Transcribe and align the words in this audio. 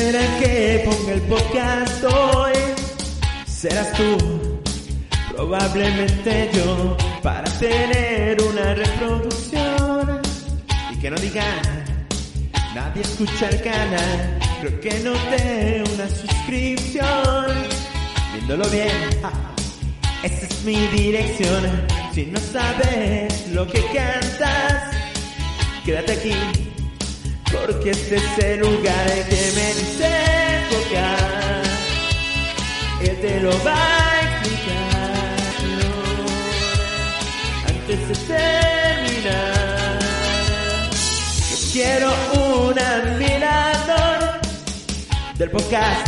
¿Quién 0.00 0.12
será 0.12 0.38
que 0.38 0.82
ponga 0.86 1.12
el 1.12 1.20
podcast 1.22 2.04
hoy? 2.04 2.52
Serás 3.46 3.92
tú, 3.92 4.16
probablemente 5.30 6.50
yo, 6.54 6.96
para 7.22 7.44
tener 7.58 8.40
una 8.42 8.74
reproducción 8.74 10.22
y 10.90 10.96
que 11.00 11.10
no 11.10 11.16
digan, 11.18 11.84
nadie 12.74 13.02
escucha 13.02 13.50
el 13.50 13.60
canal, 13.60 14.38
creo 14.62 14.80
que 14.80 15.00
no 15.00 15.12
dé 15.36 15.84
una 15.92 16.08
suscripción. 16.08 17.46
Viéndolo 18.32 18.70
bien, 18.70 19.10
ja, 19.20 19.32
esa 20.22 20.46
es 20.46 20.64
mi 20.64 20.86
dirección. 20.86 21.86
Si 22.14 22.24
no 22.24 22.40
sabes 22.40 23.48
lo 23.48 23.66
que 23.66 23.84
cantas, 23.92 24.94
quédate 25.84 26.12
aquí. 26.12 26.70
Porque 27.52 27.90
este 27.90 28.16
es 28.16 28.38
el 28.38 28.60
lugar 28.60 29.28
que 29.28 29.39
del 45.40 45.50
podcast 45.50 46.06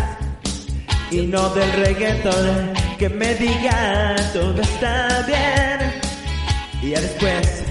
y 1.11 1.23
no 1.23 1.49
del 1.55 1.73
reggaeton. 1.73 2.75
Que 2.99 3.09
me 3.09 3.35
diga 3.35 4.15
todo 4.35 4.61
está 4.61 5.25
bien. 5.27 5.93
Y 6.83 6.91
ya 6.91 7.01
después 7.01 7.63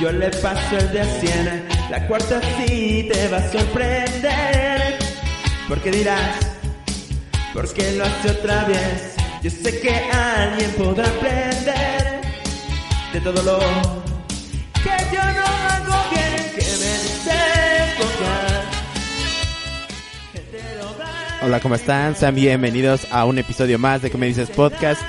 yo 0.00 0.10
le 0.10 0.28
paso 0.30 0.76
el 0.78 0.92
de 0.92 1.00
a 1.00 1.04
100. 1.04 1.68
La 1.88 2.06
cuarta 2.08 2.40
sí 2.56 3.08
te 3.12 3.28
va 3.28 3.36
a 3.38 3.52
sorprender. 3.52 4.98
Porque 5.68 5.92
dirás, 5.92 6.36
porque 7.54 7.92
lo 7.92 8.04
hace 8.04 8.30
otra 8.32 8.64
vez. 8.64 9.14
Yo 9.40 9.50
sé 9.50 9.80
que 9.80 9.94
alguien 9.94 10.70
podrá 10.72 11.06
aprender 11.06 12.22
de 13.12 13.20
todo 13.20 13.40
lo 13.42 14.01
Hola, 21.44 21.58
¿cómo 21.58 21.74
están? 21.74 22.14
Sean 22.14 22.36
bienvenidos 22.36 23.08
a 23.10 23.24
un 23.24 23.36
episodio 23.36 23.76
más 23.76 24.00
de 24.00 24.12
Que 24.12 24.18
dices 24.18 24.48
podcast. 24.50 25.02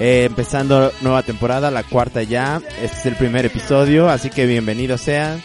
Eh, 0.00 0.24
empezando 0.24 0.92
nueva 1.02 1.22
temporada, 1.22 1.70
la 1.70 1.84
cuarta 1.84 2.24
ya. 2.24 2.60
Este 2.82 2.96
es 2.96 3.06
el 3.06 3.14
primer 3.14 3.46
episodio, 3.46 4.10
así 4.10 4.28
que 4.28 4.44
bienvenidos 4.46 5.02
sean. 5.02 5.40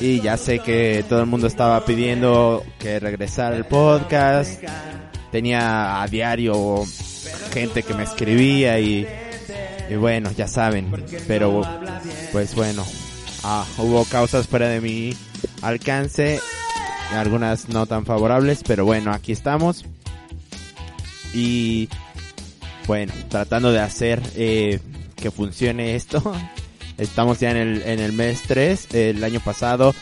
Y 0.00 0.22
ya 0.22 0.38
sé 0.38 0.60
que 0.60 1.04
todo 1.10 1.20
el 1.20 1.26
mundo 1.26 1.46
estaba 1.46 1.84
pidiendo 1.84 2.64
que 2.78 2.98
regresara 2.98 3.54
el 3.54 3.66
podcast. 3.66 4.62
Tenía 5.30 6.00
a 6.00 6.06
diario 6.06 6.82
gente 7.52 7.82
que 7.82 7.92
me 7.92 8.04
escribía 8.04 8.80
y, 8.80 9.06
y 9.90 9.94
bueno, 9.96 10.30
ya 10.32 10.48
saben. 10.48 10.90
Pero 11.28 11.60
pues 12.32 12.54
bueno, 12.54 12.82
ah, 13.42 13.66
hubo 13.76 14.06
causas 14.06 14.48
fuera 14.48 14.70
de 14.70 14.80
mi 14.80 15.14
alcance. 15.60 16.40
Algunas 17.12 17.68
no 17.68 17.86
tan 17.86 18.04
favorables, 18.04 18.62
pero 18.66 18.84
bueno, 18.84 19.12
aquí 19.12 19.32
estamos. 19.32 19.84
Y 21.32 21.88
bueno, 22.86 23.12
tratando 23.28 23.72
de 23.72 23.80
hacer 23.80 24.22
eh, 24.36 24.80
que 25.16 25.30
funcione 25.30 25.94
esto. 25.94 26.22
Estamos 26.98 27.40
ya 27.40 27.50
en 27.50 27.56
el, 27.56 27.82
en 27.82 27.98
el 27.98 28.12
mes 28.12 28.42
3. 28.46 28.94
El 28.94 29.24
año 29.24 29.40
pasado 29.40 29.94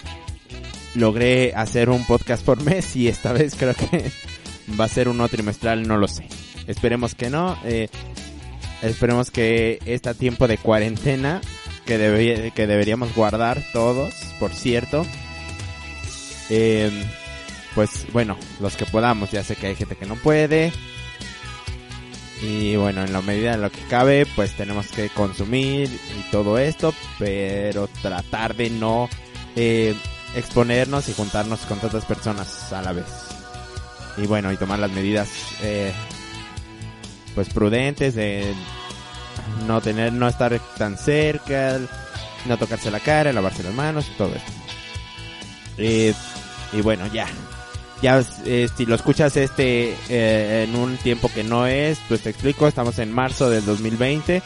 logré 0.95 1.55
hacer 1.55 1.89
un 1.89 2.05
podcast 2.07 2.45
por 2.45 2.63
mes 2.63 2.97
y 2.97 3.09
esta 3.09 3.33
vez 3.33 3.55
creo 3.55 3.75
que 3.75 4.11
va 4.79 4.85
a 4.85 4.89
ser 4.89 5.09
uno 5.09 5.29
trimestral, 5.29 5.87
no 5.87 5.97
lo 5.97 6.09
sé. 6.09 6.27
Esperemos 6.67 7.15
que 7.15 7.31
no. 7.31 7.57
Eh, 7.65 7.89
esperemos 8.83 9.31
que 9.31 9.79
este 9.87 10.15
tiempo 10.15 10.49
de 10.49 10.59
cuarentena 10.59 11.41
que, 11.87 11.99
debe, 11.99 12.53
que 12.53 12.67
deberíamos 12.67 13.15
guardar 13.15 13.63
todos, 13.73 14.15
por 14.39 14.53
cierto. 14.53 15.07
Eh, 16.51 16.91
pues 17.75 18.07
bueno, 18.13 18.37
los 18.61 18.77
que 18.77 18.87
podamos, 18.87 19.31
ya 19.31 19.43
sé 19.43 19.57
que 19.57 19.69
hay 19.69 19.77
gente 19.77 19.97
que 19.97 20.07
no 20.07 20.17
puede. 20.17 20.73
Y 22.43 22.75
bueno, 22.77 23.05
en 23.05 23.13
la 23.13 23.23
medida 23.23 23.53
de 23.53 23.59
lo 23.59 23.71
que 23.71 23.81
cabe, 23.83 24.27
pues 24.35 24.57
tenemos 24.57 24.89
que 24.89 25.09
consumir 25.11 25.89
y 25.89 26.31
todo 26.31 26.59
esto, 26.59 26.93
pero 27.19 27.89
tratar 28.03 28.57
de 28.57 28.69
no 28.69 29.09
eh, 29.55 29.95
exponernos 30.35 31.09
y 31.09 31.13
juntarnos 31.13 31.61
con 31.61 31.79
tantas 31.79 32.05
personas 32.05 32.73
a 32.73 32.83
la 32.83 32.93
vez. 32.93 33.07
Y 34.17 34.27
bueno, 34.27 34.53
y 34.53 34.57
tomar 34.57 34.81
las 34.81 34.91
medidas 34.91 35.31
eh, 35.63 35.93
pues 37.35 37.49
prudentes 37.49 38.15
de 38.15 38.53
no 39.67 39.81
tener, 39.81 40.13
no 40.13 40.29
estar 40.29 40.59
tan 40.77 40.99
cerca, 40.99 41.79
no 42.47 42.59
tocarse 42.59 42.91
la 42.91 43.01
cara, 43.01 43.33
lavarse 43.33 43.63
las 43.63 43.75
manos 43.75 44.07
y 44.13 44.19
todo 44.19 44.35
esto. 44.35 44.53
Eh, 45.79 46.15
y 46.73 46.81
bueno, 46.81 47.07
ya, 47.13 47.27
ya 48.01 48.25
eh, 48.45 48.69
si 48.75 48.87
lo 48.87 48.95
escuchas 48.95 49.37
este 49.37 49.95
eh, 50.09 50.65
en 50.65 50.77
un 50.77 50.97
tiempo 50.97 51.31
que 51.33 51.45
no 51.45 51.67
es, 51.67 51.99
pues 52.09 52.23
te 52.23 52.31
explico, 52.31 52.67
estamos 52.67 52.99
en 52.99 53.13
marzo 53.13 53.51
del 53.51 53.65
2020 53.65 54.43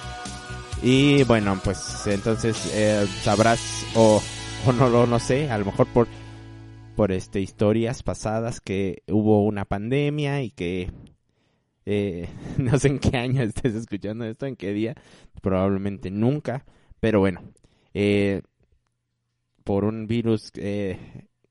y 0.82 1.22
bueno, 1.24 1.58
pues 1.62 2.06
entonces 2.06 2.70
eh, 2.74 3.06
sabrás 3.22 3.84
o, 3.94 4.22
o 4.66 4.72
no 4.72 4.88
lo 4.90 5.06
no 5.06 5.18
sé, 5.18 5.50
a 5.50 5.58
lo 5.58 5.66
mejor 5.66 5.86
por 5.86 6.08
por 6.96 7.12
este 7.12 7.40
historias 7.40 8.02
pasadas 8.02 8.60
que 8.60 9.02
hubo 9.08 9.44
una 9.44 9.66
pandemia 9.66 10.42
y 10.42 10.50
que 10.50 10.90
eh, 11.84 12.28
no 12.58 12.78
sé 12.78 12.88
en 12.88 12.98
qué 12.98 13.16
año 13.16 13.42
estés 13.42 13.74
escuchando 13.74 14.24
esto, 14.24 14.46
en 14.46 14.56
qué 14.56 14.72
día, 14.72 14.94
probablemente 15.42 16.10
nunca, 16.10 16.64
pero 16.98 17.20
bueno, 17.20 17.42
por 19.66 19.84
un 19.84 20.06
virus 20.06 20.52
eh, 20.54 20.96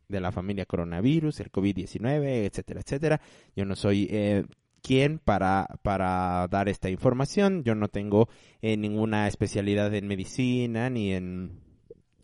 de 0.07 0.19
la 0.19 0.31
familia 0.31 0.65
coronavirus, 0.65 1.39
el 1.39 1.51
COVID-19, 1.51 2.45
etcétera, 2.45 2.81
etcétera. 2.81 3.21
Yo 3.55 3.65
no 3.65 3.75
soy 3.75 4.07
eh, 4.11 4.45
quien 4.81 5.19
para, 5.19 5.67
para 5.81 6.47
dar 6.49 6.69
esta 6.69 6.89
información. 6.89 7.63
Yo 7.63 7.75
no 7.75 7.87
tengo 7.87 8.29
eh, 8.61 8.77
ninguna 8.77 9.27
especialidad 9.27 9.93
en 9.93 10.07
medicina, 10.07 10.89
ni 10.89 11.13
en 11.13 11.59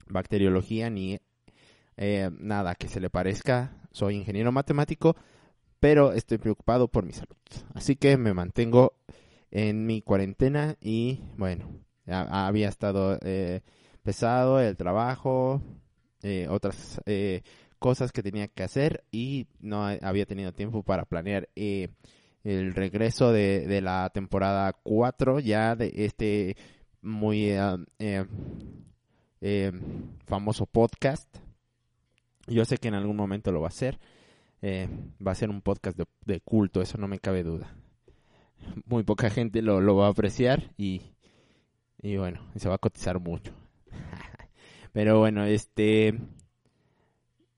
bacteriología, 0.08 0.90
ni 0.90 1.19
eh, 1.97 2.30
nada 2.40 2.75
que 2.75 2.88
se 2.88 3.00
le 3.00 3.09
parezca. 3.09 3.78
Soy 3.92 4.16
ingeniero 4.16 4.51
matemático, 4.51 5.16
pero 5.80 6.13
estoy 6.13 6.38
preocupado 6.38 6.88
por 6.88 7.06
mi 7.06 7.13
salud. 7.13 7.36
Así 7.74 7.95
que 7.95 8.18
me 8.18 8.33
mantengo 8.33 8.94
en 9.51 9.86
mi 9.86 10.01
cuarentena 10.01 10.78
y 10.80 11.19
bueno, 11.38 11.81
había 12.07 12.69
estado 12.69 13.19
eh, 13.22 13.62
pesado 14.04 14.60
el 14.60 14.78
trabajo, 14.78 15.62
eh, 16.24 16.48
otras 16.50 17.01
eh, 17.06 17.44
cosas 17.81 18.12
que 18.12 18.22
tenía 18.22 18.48
que 18.48 18.62
hacer 18.62 19.04
y 19.12 19.48
no 19.60 19.83
había 19.88 20.28
tenido 20.28 20.54
tiempo 20.54 20.83
para 20.83 21.04
planear 21.04 21.50
eh, 21.56 21.89
el 22.44 22.75
regreso 22.75 23.31
de, 23.31 23.66
de, 23.66 23.81
la 23.81 24.12
temporada 24.13 24.72
4 24.83 25.39
ya 25.39 25.75
de 25.75 25.92
este 25.95 26.57
muy 27.01 27.57
uh, 27.57 27.83
eh, 27.98 28.25
eh, 29.42 29.72
famoso 30.28 30.68
podcast. 30.68 31.28
Yo 32.45 32.66
sé 32.66 32.78
que 32.78 32.89
en 32.89 32.94
algún 32.94 33.16
momento 33.16 33.51
lo 33.51 33.62
va 33.62 33.68
a 33.68 33.69
hacer. 33.69 34.00
Va 34.63 35.31
a 35.31 35.36
ser 35.36 35.50
un 35.50 35.62
podcast 35.62 35.98
de, 35.98 36.06
de, 36.25 36.39
culto, 36.39 36.83
eso 36.83 37.00
no 37.00 37.07
me 37.07 37.18
cabe 37.18 37.42
duda. 37.42 37.75
Muy 38.86 39.01
poca 39.01 39.31
gente 39.31 39.63
lo, 39.63 39.81
lo 39.81 39.95
va 39.95 40.06
a 40.06 40.12
apreciar 40.12 40.72
y, 40.78 41.01
y 42.00 42.18
bueno, 42.18 42.45
se 42.56 42.69
va 42.69 42.75
a 42.75 42.78
cotizar 42.78 43.19
mucho. 43.19 43.54
Pero 44.94 45.18
bueno, 45.18 45.45
este 45.45 46.19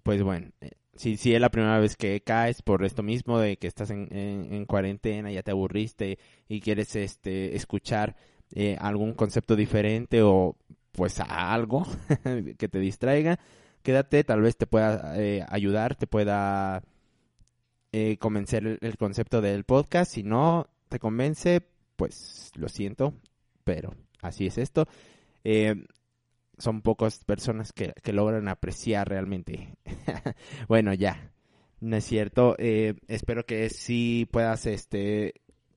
pues 0.04 0.22
bueno, 0.22 0.50
eh, 0.62 0.72
si, 0.96 1.18
si 1.18 1.34
es 1.34 1.42
la 1.42 1.50
primera 1.50 1.80
vez 1.80 1.96
que 1.96 2.22
caes 2.22 2.62
por 2.62 2.84
esto 2.86 3.04
mismo 3.04 3.40
de 3.40 3.58
que 3.58 3.68
estás 3.68 3.90
en, 3.90 4.08
en, 4.12 4.66
cuarentena, 4.66 5.32
ya 5.32 5.44
te 5.44 5.52
aburriste 5.52 6.20
y 6.48 6.62
quieres 6.62 6.96
este 6.96 7.56
escuchar 7.56 8.16
eh, 8.54 8.78
algún 8.80 9.14
concepto 9.14 9.56
diferente 9.56 10.22
o 10.22 10.56
pues 10.92 11.20
algo 11.20 11.86
que 12.58 12.70
te 12.70 12.80
distraiga, 12.80 13.40
quédate, 13.82 14.24
tal 14.24 14.42
vez 14.42 14.58
te 14.58 14.68
pueda 14.68 15.20
eh, 15.20 15.46
ayudar, 15.50 15.96
te 15.96 16.08
pueda 16.08 16.84
eh, 17.92 18.18
convencer 18.18 18.80
el, 18.82 18.98
concepto 18.98 19.42
del 19.42 19.66
podcast. 19.66 20.14
Si 20.14 20.24
no 20.24 20.68
te 20.90 21.00
convence, 21.00 21.62
pues 21.96 22.52
lo 22.56 22.70
siento, 22.70 23.14
pero 23.64 23.94
así 24.22 24.48
es 24.48 24.58
esto. 24.58 24.88
Eh, 25.44 25.76
son 26.58 26.82
pocas 26.82 27.24
personas 27.24 27.74
que, 27.74 27.94
que, 28.04 28.14
logran 28.14 28.48
apreciar 28.48 29.08
realmente. 29.10 29.76
bueno, 30.68 30.94
ya, 30.94 31.32
no 31.80 31.98
es 31.98 32.06
cierto. 32.06 32.56
espero 32.58 33.46
que 33.46 33.70
sí 33.70 34.28
puedas 34.32 34.66
este 34.66 35.34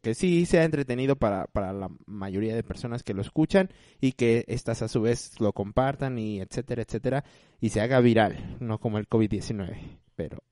que 0.06 0.14
sí 0.14 0.46
sea 0.46 0.62
entretenido 0.62 1.16
para, 1.16 1.46
para 1.48 1.72
la 1.72 1.90
mayoría 2.06 2.54
de 2.54 2.62
personas 2.62 3.02
que 3.02 3.12
lo 3.12 3.22
escuchan 3.22 3.70
y 4.00 4.12
que 4.12 4.44
estas 4.46 4.80
a 4.82 4.86
su 4.86 5.00
vez 5.00 5.40
lo 5.40 5.52
compartan 5.52 6.16
y 6.16 6.40
etcétera, 6.40 6.82
etcétera, 6.82 7.24
y 7.60 7.70
se 7.70 7.80
haga 7.80 7.98
viral, 7.98 8.56
no 8.60 8.78
como 8.78 8.98
el 8.98 9.08
COVID-19, 9.08 9.98
pero 10.14 10.44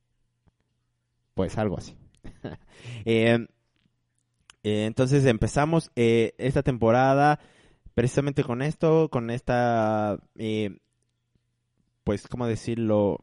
pues 1.33 1.57
algo 1.57 1.77
así. 1.77 1.95
Em, 3.05 3.47
eh, 4.63 4.85
entonces 4.87 5.25
empezamos 5.25 5.89
eh, 5.95 6.33
esta 6.37 6.61
temporada 6.61 7.39
precisamente 7.95 8.43
con 8.43 8.61
esto, 8.61 9.09
con 9.09 9.31
esta, 9.31 10.19
eh, 10.35 10.77
pues, 12.03 12.27
¿cómo 12.27 12.45
decirlo? 12.45 13.21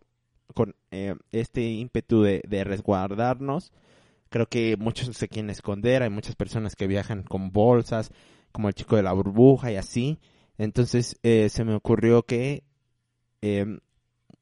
Con 0.55 0.75
este 1.31 1.63
ímpetu 1.63 2.23
de, 2.23 2.43
de 2.47 2.65
resguardarnos 2.65 3.73
Creo 4.33 4.49
que 4.49 4.79
muchos 4.79 5.15
se 5.15 5.29
quieren 5.29 5.51
esconder, 5.51 6.03
hay 6.03 6.09
muchas 6.09 6.37
personas 6.37 6.75
que 6.75 6.87
viajan 6.87 7.23
con 7.23 7.53
bolsas, 7.53 8.11
como 8.51 8.69
el 8.69 8.75
chico 8.75 8.97
de 8.97 9.03
la 9.03 9.13
burbuja 9.13 9.71
y 9.71 9.77
así. 9.77 10.19
Entonces 10.57 11.19
eh, 11.23 11.51
se 11.51 11.65
me 11.65 11.75
ocurrió 11.75 12.23
que, 12.23 12.65
em, 13.43 13.81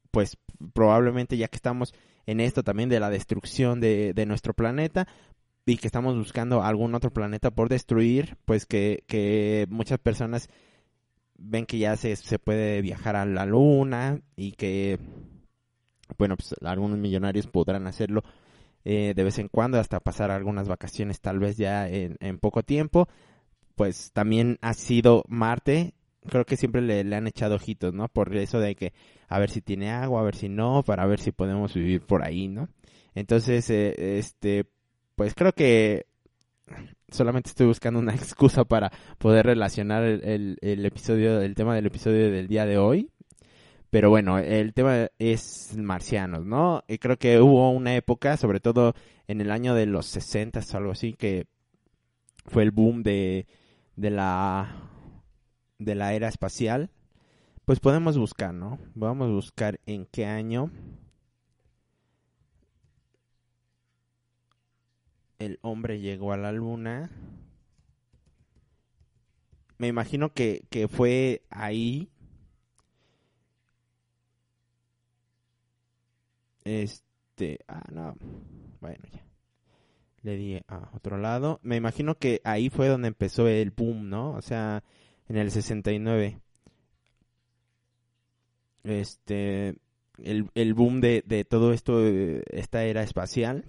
pues 0.09 0.37
probablemente 0.73 1.35
ya 1.35 1.49
que 1.49 1.57
estamos 1.57 1.93
en 2.25 2.39
esto 2.39 2.63
también 2.63 2.87
de 2.87 3.01
la 3.01 3.09
destrucción 3.09 3.81
de, 3.81 4.13
nuestro 4.25 4.53
planeta 4.53 5.09
y 5.65 5.77
que 5.77 5.87
estamos 5.87 6.17
buscando 6.17 6.63
algún 6.63 6.95
otro 6.95 7.11
planeta 7.11 7.51
por 7.51 7.69
destruir, 7.69 8.37
pues 8.45 8.65
que, 8.65 9.03
que 9.07 9.67
muchas 9.69 9.99
personas 9.99 10.49
ven 11.37 11.65
que 11.65 11.77
ya 11.77 11.95
se, 11.95 12.15
se 12.15 12.39
puede 12.39 12.81
viajar 12.81 13.15
a 13.15 13.25
la 13.25 13.45
luna 13.45 14.21
y 14.35 14.53
que, 14.53 14.99
bueno, 16.17 16.35
pues 16.37 16.55
algunos 16.63 16.97
millonarios 16.97 17.47
podrán 17.47 17.87
hacerlo 17.87 18.23
eh, 18.83 19.13
de 19.15 19.23
vez 19.23 19.37
en 19.37 19.47
cuando, 19.47 19.79
hasta 19.79 19.99
pasar 19.99 20.31
algunas 20.31 20.67
vacaciones 20.67 21.21
tal 21.21 21.39
vez 21.39 21.57
ya 21.57 21.87
en, 21.87 22.37
poco 22.39 22.63
tiempo. 22.63 23.07
Pues 23.75 24.11
también 24.11 24.57
ha 24.61 24.73
sido 24.73 25.23
Marte, 25.27 25.93
creo 26.27 26.45
que 26.45 26.57
siempre 26.57 26.81
le, 26.81 27.15
han 27.15 27.27
echado 27.27 27.55
ojitos, 27.55 27.93
¿no? 27.93 28.07
Por 28.09 28.35
eso 28.35 28.59
de 28.59 28.75
que 28.75 28.93
a 29.27 29.39
ver 29.39 29.49
si 29.49 29.61
tiene 29.61 29.91
agua, 29.91 30.21
a 30.21 30.23
ver 30.23 30.35
si 30.35 30.49
no, 30.49 30.83
para 30.83 31.05
ver 31.05 31.19
si 31.19 31.31
podemos 31.31 31.73
vivir 31.73 32.01
por 32.01 32.23
ahí, 32.23 32.47
¿no? 32.47 32.69
Entonces, 33.15 33.69
eh, 33.69 34.17
este, 34.19 34.65
pues 35.21 35.35
creo 35.35 35.53
que 35.53 36.07
solamente 37.11 37.51
estoy 37.51 37.67
buscando 37.67 37.99
una 37.99 38.15
excusa 38.15 38.65
para 38.65 38.91
poder 39.19 39.45
relacionar 39.45 40.01
el, 40.03 40.57
el, 40.59 40.83
episodio, 40.83 41.41
el 41.41 41.53
tema 41.53 41.75
del 41.75 41.85
episodio 41.85 42.31
del 42.31 42.47
día 42.47 42.65
de 42.65 42.79
hoy 42.79 43.11
pero 43.91 44.09
bueno, 44.09 44.39
el 44.39 44.73
tema 44.73 45.09
es 45.19 45.77
marcianos, 45.77 46.43
¿no? 46.43 46.83
Y 46.87 46.97
creo 46.97 47.17
que 47.17 47.39
hubo 47.39 47.69
una 47.69 47.93
época, 47.93 48.35
sobre 48.35 48.59
todo 48.61 48.95
en 49.27 49.41
el 49.41 49.51
año 49.51 49.75
de 49.75 49.85
los 49.85 50.07
60 50.07 50.59
o 50.59 50.77
algo 50.77 50.91
así, 50.93 51.13
que 51.13 51.45
fue 52.47 52.63
el 52.63 52.71
boom 52.71 53.03
de, 53.03 53.45
de 53.95 54.09
la 54.09 54.89
de 55.77 55.93
la 55.93 56.15
era 56.15 56.29
espacial. 56.29 56.89
Pues 57.65 57.79
podemos 57.79 58.17
buscar, 58.17 58.55
¿no? 58.55 58.79
Vamos 58.95 59.27
a 59.27 59.33
buscar 59.33 59.79
en 59.85 60.07
qué 60.07 60.25
año 60.25 60.71
el 65.45 65.59
hombre 65.61 65.99
llegó 65.99 66.33
a 66.33 66.37
la 66.37 66.51
luna. 66.51 67.11
Me 69.77 69.87
imagino 69.87 70.33
que, 70.33 70.63
que 70.69 70.87
fue 70.87 71.43
ahí 71.49 72.11
Este, 76.63 77.59
ah, 77.67 77.83
no. 77.91 78.15
Bueno, 78.79 79.03
ya. 79.11 79.25
Le 80.23 80.37
di 80.37 80.55
a 80.67 80.89
otro 80.93 81.17
lado. 81.17 81.59
Me 81.63 81.75
imagino 81.75 82.15
que 82.17 82.41
ahí 82.43 82.69
fue 82.69 82.87
donde 82.87 83.07
empezó 83.07 83.47
el 83.47 83.71
boom, 83.71 84.09
¿no? 84.09 84.31
O 84.33 84.41
sea, 84.41 84.83
en 85.27 85.37
el 85.37 85.51
69. 85.51 86.39
Este, 88.83 89.75
el, 90.17 90.49
el 90.55 90.73
boom 90.73 91.01
de, 91.01 91.23
de 91.25 91.45
todo 91.45 91.73
esto, 91.73 91.99
esta 92.07 92.83
era 92.85 93.03
espacial. 93.03 93.65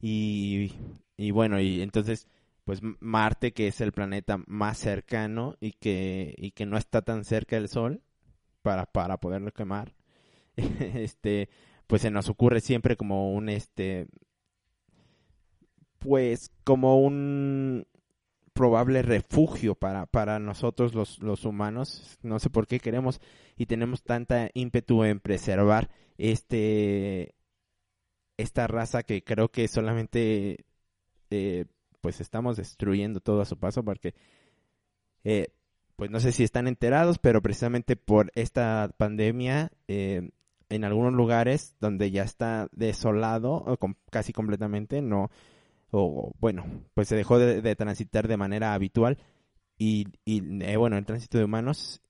Y, 0.00 0.72
y 1.16 1.30
bueno, 1.30 1.60
y 1.60 1.82
entonces, 1.82 2.28
pues 2.64 2.80
Marte, 3.00 3.52
que 3.52 3.68
es 3.68 3.80
el 3.80 3.92
planeta 3.92 4.38
más 4.46 4.78
cercano 4.78 5.56
y 5.60 5.72
que, 5.72 6.34
y 6.36 6.52
que 6.52 6.66
no 6.66 6.76
está 6.76 7.02
tan 7.02 7.24
cerca 7.24 7.56
del 7.56 7.68
Sol 7.68 8.02
para, 8.62 8.86
para 8.86 9.18
poderlo 9.18 9.52
quemar, 9.52 9.94
este, 10.56 11.48
pues 11.86 12.02
se 12.02 12.10
nos 12.10 12.28
ocurre 12.28 12.60
siempre 12.60 12.96
como 12.96 13.32
un, 13.32 13.48
este, 13.48 14.08
pues 15.98 16.52
como 16.64 17.00
un 17.00 17.86
probable 18.52 19.02
refugio 19.02 19.76
para, 19.76 20.06
para 20.06 20.40
nosotros 20.40 20.92
los, 20.94 21.22
los 21.22 21.44
humanos. 21.44 22.18
No 22.22 22.38
sé 22.40 22.50
por 22.50 22.66
qué 22.66 22.80
queremos 22.80 23.20
y 23.56 23.66
tenemos 23.66 24.02
tanta 24.02 24.50
ímpetu 24.52 25.04
en 25.04 25.20
preservar 25.20 25.90
este 26.18 27.36
esta 28.38 28.66
raza 28.66 29.02
que 29.02 29.22
creo 29.22 29.50
que 29.50 29.68
solamente 29.68 30.64
eh, 31.30 31.66
pues 32.00 32.20
estamos 32.20 32.56
destruyendo 32.56 33.20
todo 33.20 33.42
a 33.42 33.44
su 33.44 33.58
paso 33.58 33.84
porque 33.84 34.14
eh, 35.24 35.48
pues 35.96 36.10
no 36.10 36.20
sé 36.20 36.32
si 36.32 36.44
están 36.44 36.66
enterados 36.66 37.18
pero 37.18 37.42
precisamente 37.42 37.96
por 37.96 38.32
esta 38.34 38.90
pandemia 38.96 39.70
eh, 39.88 40.30
en 40.68 40.84
algunos 40.84 41.12
lugares 41.12 41.76
donde 41.80 42.10
ya 42.10 42.22
está 42.22 42.68
desolado 42.72 43.52
o 43.52 43.78
casi 44.10 44.32
completamente, 44.32 45.00
no, 45.00 45.30
o 45.90 46.32
bueno, 46.40 46.64
pues 46.94 47.08
se 47.08 47.16
dejó 47.16 47.38
de, 47.38 47.76
transitar 47.76 48.28
de 48.28 48.36
manera 48.36 48.74
habitual 48.74 49.18
y, 49.78 50.06
y 50.24 50.42
eh, 50.62 50.76
bueno, 50.76 50.98
el 50.98 51.06
tránsito 51.06 51.38
de 51.38 51.44
humanos 51.44 52.02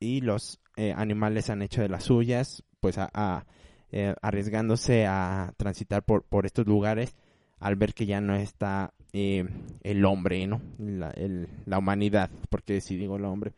y 0.00 0.20
los 0.20 0.60
eh, 0.76 0.92
animales 0.96 1.50
han 1.50 1.62
hecho 1.62 1.82
de 1.82 1.88
las 1.88 2.04
suyas, 2.04 2.64
pues 2.80 2.96
a, 2.98 3.46
eh, 3.92 4.14
arriesgándose 4.22 5.06
a 5.06 5.52
transitar 5.56 6.02
por, 6.02 6.24
por 6.24 6.46
estos 6.46 6.66
lugares 6.66 7.14
al 7.60 7.76
ver 7.76 7.94
que 7.94 8.06
ya 8.06 8.20
no 8.20 8.34
está 8.34 8.92
el 9.12 10.04
hombre, 10.04 10.46
¿no? 10.46 10.60
La, 10.78 11.10
el, 11.10 11.48
la 11.66 11.78
humanidad, 11.78 12.30
porque 12.50 12.80
si 12.80 12.96
digo 12.96 13.16
el 13.16 13.24
hombre, 13.24 13.52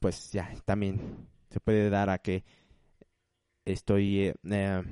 pues 0.00 0.32
ya 0.32 0.52
también 0.64 1.28
se 1.48 1.60
puede 1.60 1.88
dar 1.88 2.10
a 2.10 2.18
que 2.18 2.44
estoy 3.64 4.20
eh, 4.26 4.34
eh, 4.50 4.82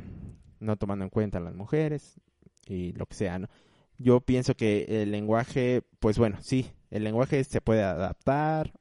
no 0.61 0.77
tomando 0.77 1.05
en 1.05 1.11
cuenta 1.11 1.39
a 1.39 1.43
las 1.43 1.55
mujeres 1.55 2.21
y 2.67 2.93
lo 2.93 3.07
que 3.07 3.15
sea, 3.15 3.39
¿no? 3.39 3.49
Yo 3.99 4.21
pienso 4.21 4.55
que 4.55 5.03
el 5.03 5.11
lenguaje, 5.11 5.83
pues 5.99 6.17
bueno, 6.17 6.39
sí, 6.41 6.71
el 6.91 7.05
lenguaje 7.05 7.45
se 7.45 7.61
puede 7.61 7.83
adaptar, 7.83 8.73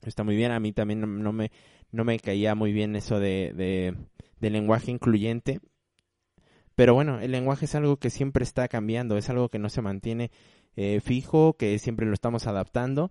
está 0.00 0.24
muy 0.24 0.36
bien, 0.36 0.52
a 0.52 0.60
mí 0.60 0.72
también 0.72 1.00
no, 1.00 1.32
me, 1.32 1.50
no 1.90 2.04
me 2.04 2.18
caía 2.18 2.54
muy 2.54 2.72
bien 2.72 2.96
eso 2.96 3.20
de, 3.20 3.94
lenguaje 4.40 4.90
incluyente, 4.90 5.60
pero 6.74 6.94
bueno, 6.94 7.20
el 7.20 7.30
lenguaje 7.30 7.66
es 7.66 7.74
algo 7.74 7.98
que 7.98 8.10
siempre 8.10 8.42
está 8.42 8.68
cambiando, 8.68 9.16
es 9.16 9.30
algo 9.30 9.48
que 9.48 9.58
no 9.58 9.68
se 9.68 9.82
mantiene 9.82 10.30
eh, 10.76 11.00
fijo, 11.00 11.56
que 11.56 11.78
siempre 11.78 12.06
lo 12.06 12.14
estamos 12.14 12.46
adaptando 12.46 13.10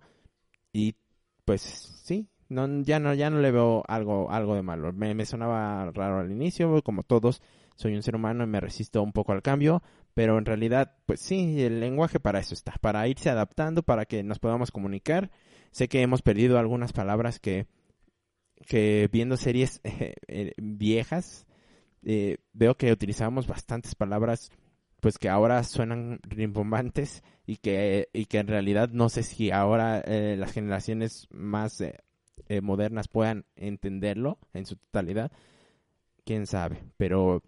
y 0.72 0.96
pues 1.44 1.62
sí, 1.62 2.28
no, 2.48 2.82
ya 2.82 2.98
no, 2.98 3.14
ya 3.14 3.30
no 3.30 3.40
le 3.40 3.50
veo 3.50 3.82
algo, 3.88 4.30
algo 4.30 4.54
de 4.54 4.62
malo. 4.62 4.92
Me, 4.92 5.14
me 5.14 5.24
sonaba 5.24 5.90
raro 5.92 6.20
al 6.20 6.30
inicio, 6.30 6.82
como 6.82 7.02
todos, 7.02 7.40
soy 7.74 7.94
un 7.94 8.02
ser 8.02 8.16
humano 8.16 8.44
y 8.44 8.46
me 8.46 8.60
resisto 8.60 9.02
un 9.02 9.12
poco 9.12 9.32
al 9.32 9.42
cambio, 9.42 9.82
pero 10.14 10.38
en 10.38 10.44
realidad, 10.44 10.96
pues 11.06 11.20
sí, 11.20 11.62
el 11.62 11.80
lenguaje 11.80 12.20
para 12.20 12.40
eso 12.40 12.54
está, 12.54 12.74
para 12.80 13.06
irse 13.08 13.30
adaptando, 13.30 13.82
para 13.82 14.04
que 14.04 14.22
nos 14.22 14.38
podamos 14.38 14.70
comunicar. 14.70 15.30
Sé 15.70 15.88
que 15.88 16.02
hemos 16.02 16.22
perdido 16.22 16.58
algunas 16.58 16.92
palabras 16.92 17.40
que, 17.40 17.66
que 18.66 19.08
viendo 19.12 19.36
series 19.36 19.80
eh, 19.84 20.52
viejas, 20.56 21.46
eh, 22.02 22.38
veo 22.52 22.76
que 22.76 22.92
utilizamos 22.92 23.46
bastantes 23.46 23.94
palabras 23.94 24.50
pues 25.04 25.18
que 25.18 25.28
ahora 25.28 25.62
suenan 25.64 26.18
rimbombantes 26.22 27.22
y 27.46 27.58
que, 27.58 28.08
y 28.14 28.24
que 28.24 28.38
en 28.38 28.46
realidad 28.46 28.88
no 28.90 29.10
sé 29.10 29.22
si 29.22 29.50
ahora 29.50 30.00
eh, 30.00 30.34
las 30.38 30.52
generaciones 30.52 31.28
más 31.30 31.82
eh, 31.82 32.60
modernas 32.62 33.08
puedan 33.08 33.44
entenderlo 33.54 34.38
en 34.54 34.64
su 34.64 34.76
totalidad. 34.76 35.30
quién 36.24 36.46
sabe, 36.46 36.84
pero 36.96 37.42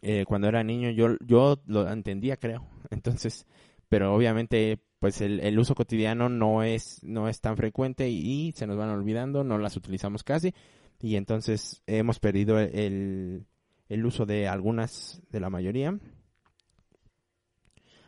eh, 0.00 0.24
cuando 0.26 0.48
era 0.48 0.64
niño 0.64 0.90
yo, 0.90 1.16
yo 1.20 1.62
lo 1.66 1.88
entendía, 1.90 2.36
creo. 2.36 2.66
Entonces, 2.90 3.46
pero 3.88 4.14
obviamente 4.14 4.80
pues 5.02 5.20
el, 5.20 5.58
uso 5.58 5.74
cotidiano 5.74 6.28
no 6.28 6.62
es, 6.62 7.02
no 7.02 7.28
es 7.28 7.40
tan 7.40 7.56
frecuente 7.56 8.08
y, 8.08 8.52
se 8.52 8.68
nos 8.68 8.76
van 8.76 8.88
olvidando, 8.88 9.42
no 9.42 9.58
las 9.58 9.76
utilizamos 9.76 10.22
casi. 10.22 10.54
Y 11.00 11.16
entonces 11.16 11.82
hemos 11.88 12.20
perdido 12.20 12.60
el, 12.60 13.44
el 13.88 14.06
uso 14.06 14.26
de 14.26 14.46
algunas, 14.46 15.20
de 15.28 15.40
la 15.40 15.50
mayoría. 15.50 15.98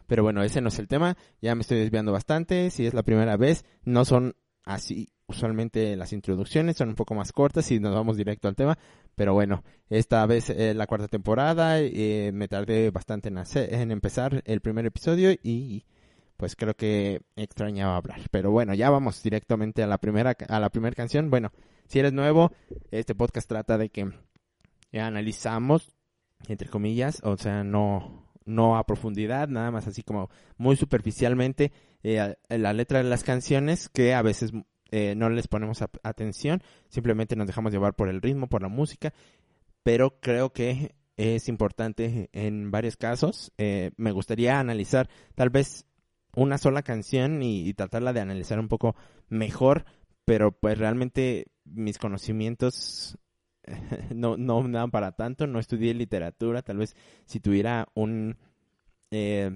Pero 0.07 0.23
bueno, 0.23 0.45
ese 0.45 0.61
no 0.61 0.69
es 0.69 0.79
el 0.79 0.87
tema, 0.87 1.17
ya 1.43 1.57
me 1.57 1.63
estoy 1.63 1.79
desviando 1.81 2.13
bastante, 2.13 2.71
si 2.71 2.87
es 2.87 2.95
la 2.95 3.03
primera 3.03 3.37
vez, 3.37 3.65
no 3.83 4.05
son 4.05 4.37
así 4.63 5.09
usualmente 5.27 5.97
las 5.97 6.13
introducciones, 6.13 6.77
son 6.77 6.91
un 6.91 6.95
poco 6.95 7.17
más 7.17 7.33
cortas 7.33 7.73
y 7.73 7.81
nos 7.81 7.93
vamos 7.93 8.17
directo 8.17 8.47
al 8.47 8.55
tema, 8.55 8.79
pero 9.17 9.35
bueno, 9.35 9.65
esta 9.89 10.25
vez 10.27 10.49
es 10.49 10.77
la 10.77 10.87
cuarta 10.87 11.09
temporada, 11.09 11.81
eh, 11.81 12.31
me 12.33 12.47
tardé 12.47 12.93
bastante 12.93 13.31
en, 13.31 13.43
en 13.53 13.91
empezar 13.91 14.45
el 14.47 14.61
primer 14.61 14.87
episodio 14.87 15.33
y 15.43 15.87
pues 16.45 16.57
creo 16.57 16.75
que 16.75 17.23
extrañaba 17.37 17.97
hablar. 17.97 18.21
Pero 18.31 18.51
bueno, 18.51 18.75
ya 18.75 18.91
vamos 18.91 19.23
directamente 19.23 19.83
a 19.83 19.87
la 19.87 19.97
primera 19.97 20.37
a 20.47 20.61
la 20.61 20.69
primera 20.69 20.95
canción. 20.95 21.31
Bueno, 21.31 21.53
si 21.89 22.01
eres 22.01 22.13
nuevo, 22.13 22.53
este 22.91 23.15
podcast 23.15 23.49
trata 23.49 23.79
de 23.79 23.89
que 23.89 24.13
analizamos 24.93 25.97
entre 26.49 26.69
comillas, 26.69 27.23
o 27.25 27.39
sea, 27.39 27.65
no 27.65 28.29
no 28.45 28.77
a 28.77 28.85
profundidad, 28.85 29.49
nada 29.49 29.71
más 29.71 29.87
así 29.87 30.03
como 30.03 30.29
muy 30.59 30.77
superficialmente 30.77 31.73
eh, 32.03 32.37
la 32.51 32.73
letra 32.75 32.99
de 32.99 33.09
las 33.09 33.25
canciones 33.25 33.89
que 33.89 34.13
a 34.13 34.21
veces 34.21 34.53
eh, 34.91 35.15
no 35.17 35.31
les 35.31 35.49
ponemos 35.49 35.83
atención, 36.03 36.63
simplemente 36.91 37.37
nos 37.37 37.47
dejamos 37.47 37.73
llevar 37.73 37.95
por 37.95 38.11
el 38.11 38.21
ritmo, 38.21 38.49
por 38.49 38.61
la 38.61 38.69
música, 38.69 39.15
pero 39.83 40.21
creo 40.21 40.53
que 40.53 40.95
es 41.17 41.49
importante 41.49 42.29
en 42.33 42.71
varios 42.71 42.99
casos. 42.99 43.51
Eh, 43.57 43.93
me 43.97 44.13
gustaría 44.13 44.59
analizar 44.59 45.09
tal 45.37 45.49
vez 45.49 45.87
una 46.37 46.59
sola 46.59 46.83
canción 46.83 47.43
y, 47.43 47.73
tratarla 47.75 48.13
de 48.13 48.21
analizar 48.21 48.59
un 48.59 48.69
poco 48.69 48.97
mejor, 49.29 49.85
pero 50.25 50.53
pues 50.53 50.79
realmente 50.79 51.47
mis 51.65 51.99
conocimientos 51.99 53.19
no, 54.15 54.37
no 54.37 54.63
dan 54.69 54.91
para 54.91 55.13
tanto, 55.13 55.47
no 55.47 55.59
estudié 55.59 55.95
literatura, 55.95 56.63
tal 56.63 56.79
vez 56.79 56.97
si 57.27 57.41
tuviera 57.41 57.89
un 57.95 58.37
eh, 59.11 59.51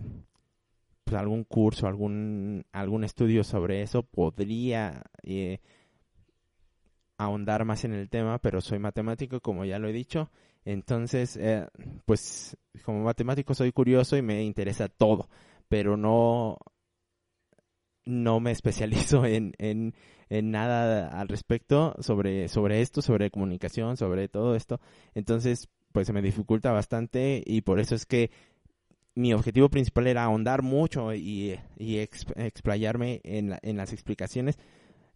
pues 1.05 1.17
algún 1.17 1.45
curso, 1.45 1.87
algún, 1.87 2.65
algún 2.73 3.05
estudio 3.05 3.43
sobre 3.43 3.83
eso, 3.83 4.03
podría 4.03 5.03
eh, 5.23 5.61
ahondar 7.17 7.65
más 7.65 7.85
en 7.85 7.95
el 7.95 8.09
tema, 8.11 8.39
pero 8.39 8.61
soy 8.61 8.79
matemático, 8.79 9.41
como 9.41 9.65
ya 9.65 9.79
lo 9.79 9.89
he 9.89 9.93
dicho, 9.93 10.31
entonces, 10.65 11.37
eh, 11.39 11.67
pues 12.05 12.57
como 12.85 13.03
matemático 13.03 13.55
soy 13.55 13.73
curioso 13.73 14.19
y 14.19 14.23
me 14.23 14.43
interesa 14.45 14.89
todo 14.89 15.29
pero 15.69 15.97
no, 15.97 16.59
no 18.05 18.41
me 18.41 18.51
especializo 18.51 19.25
en, 19.27 19.53
en, 19.59 19.95
en 20.29 20.51
nada 20.51 21.09
al 21.09 21.29
respecto 21.29 21.95
sobre, 22.01 22.49
sobre 22.49 22.81
esto, 22.81 23.03
sobre 23.03 23.31
comunicación, 23.31 23.97
sobre 23.97 24.29
todo 24.29 24.55
esto. 24.55 24.81
Entonces, 25.15 25.69
pues 25.93 26.07
se 26.07 26.13
me 26.13 26.23
dificulta 26.23 26.73
bastante 26.73 27.43
y 27.45 27.63
por 27.63 27.81
eso 27.81 27.95
es 27.95 28.07
que 28.07 28.31
mi 29.15 29.33
objetivo 29.33 29.69
principal 29.69 30.07
era 30.07 30.25
ahondar 30.25 30.63
mucho 30.63 31.13
y, 31.13 31.59
y 31.77 31.99
explayarme 31.99 33.21
en, 33.25 33.59
en 33.63 33.77
las 33.77 33.93
explicaciones. 33.93 34.59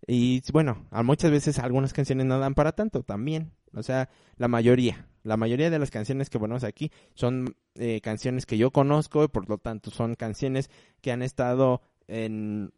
Y 0.06 0.42
bueno, 0.52 0.88
muchas 1.04 1.30
veces 1.30 1.61
algunas 1.61 1.92
canciones 1.92 2.26
no 2.26 2.38
dan 2.38 2.54
para 2.54 2.73
tanto 2.73 3.04
también. 3.04 3.52
O 3.75 3.83
sea, 3.83 4.09
la 4.37 4.49
mayoría. 4.49 5.07
La 5.25 5.37
mayoría 5.37 5.71
de 5.71 5.79
las 5.79 5.91
canciones 5.91 6.31
que 6.31 6.38
ponemos 6.38 6.64
aquí 6.64 6.91
son 7.14 7.55
eh, 7.76 8.00
canciones 8.00 8.45
que 8.45 8.59
yo 8.59 8.71
conozco 8.73 9.25
y 9.25 9.29
por 9.29 9.49
lo 9.49 9.59
tanto 9.59 9.91
son 9.91 10.14
canciones 10.17 10.69
que 11.00 11.12
han 11.12 11.23
estado 11.23 11.81
en, 12.09 12.73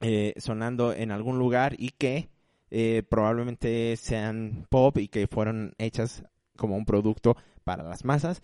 eh, 0.00 0.34
sonando 0.38 0.94
en 0.94 1.10
algún 1.10 1.38
lugar 1.38 1.74
y 1.78 1.90
que 1.90 2.30
eh, 2.70 3.02
probablemente 3.08 3.96
sean 3.96 4.66
pop 4.70 4.96
y 4.96 5.08
que 5.08 5.26
fueron 5.26 5.74
hechas 5.76 6.24
como 6.56 6.76
un 6.76 6.86
producto 6.86 7.36
para 7.64 7.84
las 7.84 8.04
masas 8.04 8.42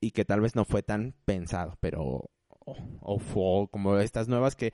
y 0.00 0.12
que 0.12 0.24
tal 0.24 0.40
vez 0.40 0.54
no 0.54 0.64
fue 0.64 0.82
tan 0.82 1.14
pensado, 1.24 1.76
pero 1.80 2.30
o, 2.66 2.78
o, 3.00 3.66
como 3.68 3.98
estas 3.98 4.28
nuevas 4.28 4.54
que, 4.56 4.72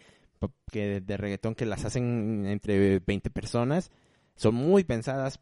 que 0.70 1.00
de 1.00 1.16
reggaetón 1.16 1.54
que 1.54 1.66
las 1.66 1.84
hacen 1.84 2.46
entre 2.46 2.98
20 3.00 3.30
personas, 3.30 3.90
son 4.34 4.54
muy 4.54 4.84
pensadas 4.84 5.40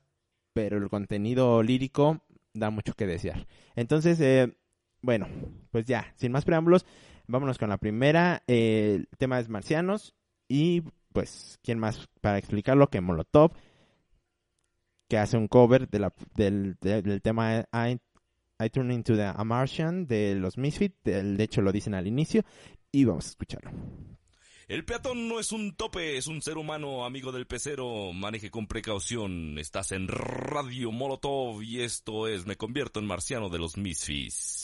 pero 0.52 0.78
el 0.78 0.88
contenido 0.88 1.62
lírico 1.62 2.22
da 2.52 2.70
mucho 2.70 2.94
que 2.94 3.06
desear. 3.06 3.46
Entonces, 3.76 4.20
eh, 4.20 4.56
bueno, 5.02 5.28
pues 5.70 5.86
ya, 5.86 6.12
sin 6.16 6.32
más 6.32 6.44
preámbulos, 6.44 6.84
vámonos 7.26 7.58
con 7.58 7.68
la 7.68 7.78
primera. 7.78 8.42
Eh, 8.46 8.96
el 9.00 9.18
tema 9.18 9.38
es 9.38 9.48
marcianos 9.48 10.14
y 10.48 10.82
pues, 11.12 11.58
¿quién 11.62 11.78
más 11.78 12.08
para 12.20 12.38
explicarlo 12.38 12.88
que 12.88 13.00
Molotov? 13.00 13.52
que 15.10 15.18
hace 15.18 15.36
un 15.36 15.48
cover 15.48 15.88
de 15.88 15.98
la, 15.98 16.14
del, 16.36 16.78
tema 17.20 17.66
I, 17.72 17.98
I, 18.60 18.70
Turn 18.70 18.92
Into 18.92 19.16
the, 19.16 19.24
a 19.24 19.44
Martian 19.44 20.06
de 20.06 20.36
los 20.36 20.56
Misfits, 20.56 21.02
de 21.02 21.42
hecho 21.42 21.62
lo 21.62 21.72
dicen 21.72 21.94
al 21.94 22.06
inicio, 22.06 22.44
y 22.92 23.04
vamos 23.04 23.26
a 23.26 23.30
escucharlo. 23.30 23.72
El 24.70 24.84
peatón 24.84 25.26
no 25.26 25.40
es 25.40 25.50
un 25.50 25.72
tope, 25.72 26.16
es 26.16 26.28
un 26.28 26.40
ser 26.42 26.56
humano 26.56 27.04
amigo 27.04 27.32
del 27.32 27.44
pecero. 27.44 28.12
Maneje 28.12 28.52
con 28.52 28.68
precaución. 28.68 29.58
Estás 29.58 29.90
en 29.90 30.06
Radio 30.06 30.92
Molotov 30.92 31.60
y 31.60 31.80
esto 31.80 32.28
es 32.28 32.46
Me 32.46 32.54
convierto 32.54 33.00
en 33.00 33.06
marciano 33.06 33.48
de 33.48 33.58
los 33.58 33.76
Misfits. 33.76 34.60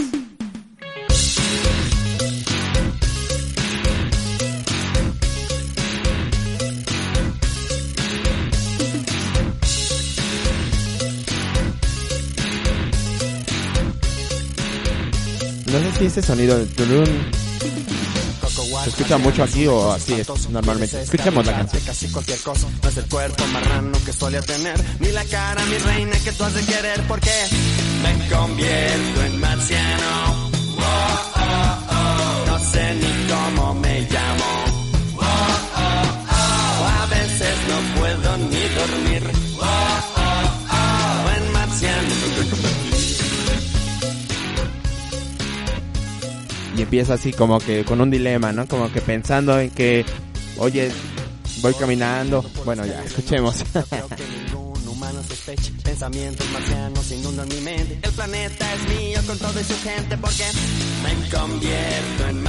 No 15.66 15.80
sé 15.80 15.92
si 15.98 16.04
ese 16.04 16.22
sonido 16.22 16.56
del 16.56 16.68
se 18.86 18.90
escucha 18.90 19.18
mucho 19.18 19.42
aquí 19.42 19.66
o 19.66 19.90
así 19.90 20.12
es 20.14 20.48
normalmente. 20.48 21.02
Escuchemos 21.02 21.44
la 21.44 21.56
canción. 21.56 21.82
Casi 21.84 22.08
cualquier 22.08 22.38
cosa, 22.38 22.68
no 22.82 22.88
es 22.88 22.96
el 22.96 23.08
cuerpo 23.08 23.44
marrano 23.48 23.98
que 24.04 24.12
solía 24.12 24.40
tener, 24.42 24.80
ni 25.00 25.10
la 25.10 25.24
cara, 25.24 25.64
mi 25.66 25.76
reina 25.78 26.16
que 26.22 26.30
tú 26.30 26.44
has 26.44 26.54
de 26.54 26.64
querer, 26.64 27.02
porque 27.08 27.32
me 28.02 28.28
convierto 28.28 29.22
en 29.24 29.40
marciano. 29.40 30.50
No 32.46 32.58
sé 32.60 32.94
ni 32.94 33.28
cómo 33.28 33.74
me 33.74 34.02
llamo. 34.02 34.65
Y 46.76 46.82
empieza 46.82 47.14
así 47.14 47.32
como 47.32 47.58
que 47.58 47.84
con 47.84 48.00
un 48.00 48.10
dilema, 48.10 48.52
¿no? 48.52 48.66
Como 48.66 48.92
que 48.92 49.00
pensando 49.00 49.58
en 49.58 49.70
que, 49.70 50.04
oye, 50.58 50.90
voy 51.60 51.74
caminando. 51.74 52.44
Bueno, 52.64 52.84
ya, 52.84 53.02
escuchemos. 53.02 53.64
Pensamientos 55.84 56.46
marcianos 56.50 57.12
inundan 57.12 57.48
mi 57.48 57.60
mente. 57.60 57.98
El 58.02 58.12
planeta 58.12 58.74
es 58.74 58.96
mío 58.96 59.20
con 59.26 59.38
todo 59.38 59.60
y 59.60 59.64
su 59.64 59.74
gente 59.82 60.18
porque 60.18 60.44
me 61.02 61.28
convierto 61.30 62.28
en 62.28 62.42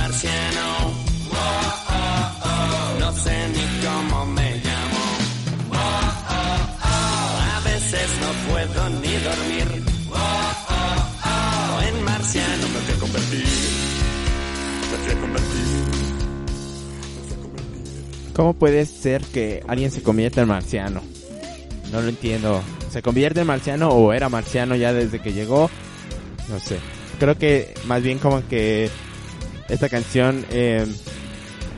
¿Cómo 18.37 18.53
puede 18.53 18.85
ser 18.85 19.23
que 19.23 19.63
alguien 19.67 19.89
se 19.89 20.03
convierta 20.03 20.41
en 20.41 20.47
marciano? 20.47 21.01
No 21.91 22.01
lo 22.01 22.07
entiendo. 22.07 22.61
¿Se 22.91 23.01
convierte 23.01 23.41
en 23.41 23.47
marciano 23.47 23.89
o 23.89 24.13
era 24.13 24.29
marciano 24.29 24.75
ya 24.75 24.93
desde 24.93 25.19
que 25.19 25.33
llegó? 25.33 25.71
No 26.47 26.59
sé. 26.59 26.77
Creo 27.19 27.35
que 27.35 27.73
más 27.87 28.03
bien 28.03 28.19
como 28.19 28.47
que 28.47 28.91
esta 29.69 29.89
canción 29.89 30.45
eh, 30.51 30.85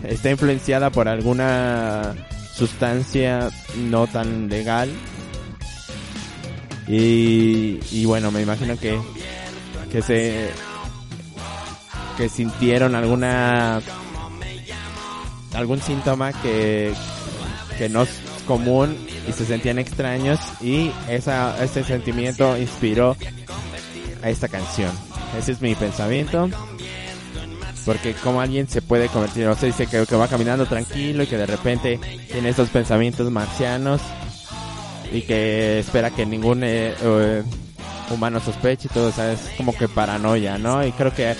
está 0.03 0.31
influenciada 0.31 0.89
por 0.89 1.07
alguna 1.07 2.13
sustancia 2.53 3.49
no 3.77 4.07
tan 4.07 4.49
legal. 4.49 4.89
Y, 6.89 7.79
y 7.89 8.03
bueno, 8.03 8.31
me 8.31 8.41
imagino 8.41 8.77
que, 8.77 8.99
que 9.93 10.01
se 10.01 10.49
que 12.17 12.27
sintieron 12.27 12.95
alguna 12.95 13.81
algún 15.59 15.81
síntoma 15.81 16.33
que, 16.33 16.93
que 17.77 17.89
no 17.89 18.05
común 18.47 18.97
y 19.27 19.31
se 19.31 19.45
sentían 19.45 19.77
extraños 19.77 20.39
y 20.61 20.91
esa, 21.07 21.63
ese 21.63 21.83
sentimiento 21.83 22.57
inspiró 22.57 23.15
a 24.23 24.29
esta 24.29 24.47
canción. 24.47 24.91
Ese 25.37 25.51
es 25.51 25.61
mi 25.61 25.75
pensamiento. 25.75 26.49
Porque 27.85 28.13
como 28.13 28.41
alguien 28.41 28.67
se 28.67 28.81
puede 28.81 29.07
convertir, 29.07 29.47
o 29.47 29.55
sea, 29.55 29.67
dice 29.67 29.87
que, 29.87 30.05
que 30.05 30.15
va 30.15 30.27
caminando 30.27 30.65
tranquilo 30.65 31.23
y 31.23 31.27
que 31.27 31.37
de 31.37 31.45
repente 31.45 31.99
tiene 32.31 32.49
estos 32.49 32.69
pensamientos 32.69 33.31
marcianos 33.31 34.01
y 35.11 35.21
que 35.21 35.79
espera 35.79 36.11
que 36.11 36.25
ningún 36.25 36.63
eh, 36.63 36.93
eh, 37.01 37.43
humano 38.11 38.39
sospeche 38.39 38.87
y 38.91 38.93
todo, 38.93 39.09
o 39.09 39.11
sea, 39.11 39.31
es 39.31 39.39
como 39.57 39.75
que 39.75 39.87
paranoia, 39.87 40.57
¿no? 40.57 40.85
Y 40.85 40.91
creo 40.91 41.13
que 41.13 41.35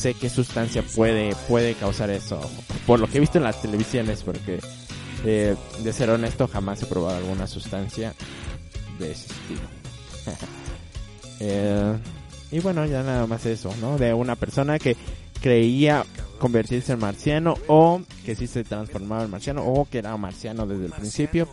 sé 0.00 0.14
qué 0.14 0.30
sustancia 0.30 0.82
puede, 0.82 1.36
puede 1.46 1.74
causar 1.74 2.10
eso. 2.10 2.40
Por 2.86 3.00
lo 3.00 3.06
que 3.06 3.18
he 3.18 3.20
visto 3.20 3.38
en 3.38 3.44
las 3.44 3.60
televisiones, 3.60 4.22
porque 4.22 4.60
eh, 5.24 5.54
de 5.82 5.92
ser 5.92 6.08
honesto 6.10 6.48
jamás 6.48 6.82
he 6.82 6.86
probado 6.86 7.18
alguna 7.18 7.46
sustancia 7.46 8.14
de 8.98 9.12
ese 9.12 9.26
estilo. 9.26 9.60
Eh, 11.42 11.96
y 12.50 12.58
bueno, 12.58 12.84
ya 12.84 13.02
nada 13.02 13.26
más 13.26 13.46
eso, 13.46 13.74
¿no? 13.80 13.96
De 13.96 14.12
una 14.12 14.36
persona 14.36 14.78
que 14.78 14.94
creía 15.40 16.04
convertirse 16.38 16.92
en 16.92 16.98
marciano 16.98 17.54
o 17.66 18.02
que 18.26 18.34
sí 18.34 18.46
se 18.46 18.62
transformaba 18.62 19.24
en 19.24 19.30
marciano 19.30 19.64
o 19.64 19.88
que 19.88 20.00
era 20.00 20.14
marciano 20.18 20.66
desde 20.66 20.84
el 20.84 20.92
principio. 20.92 21.48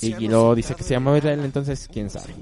Y 0.00 0.26
luego 0.26 0.56
dice 0.56 0.74
que 0.74 0.82
se 0.82 0.94
llamaba 0.94 1.18
Israel, 1.18 1.42
entonces 1.44 1.88
quién 1.92 2.10
sabe. 2.10 2.34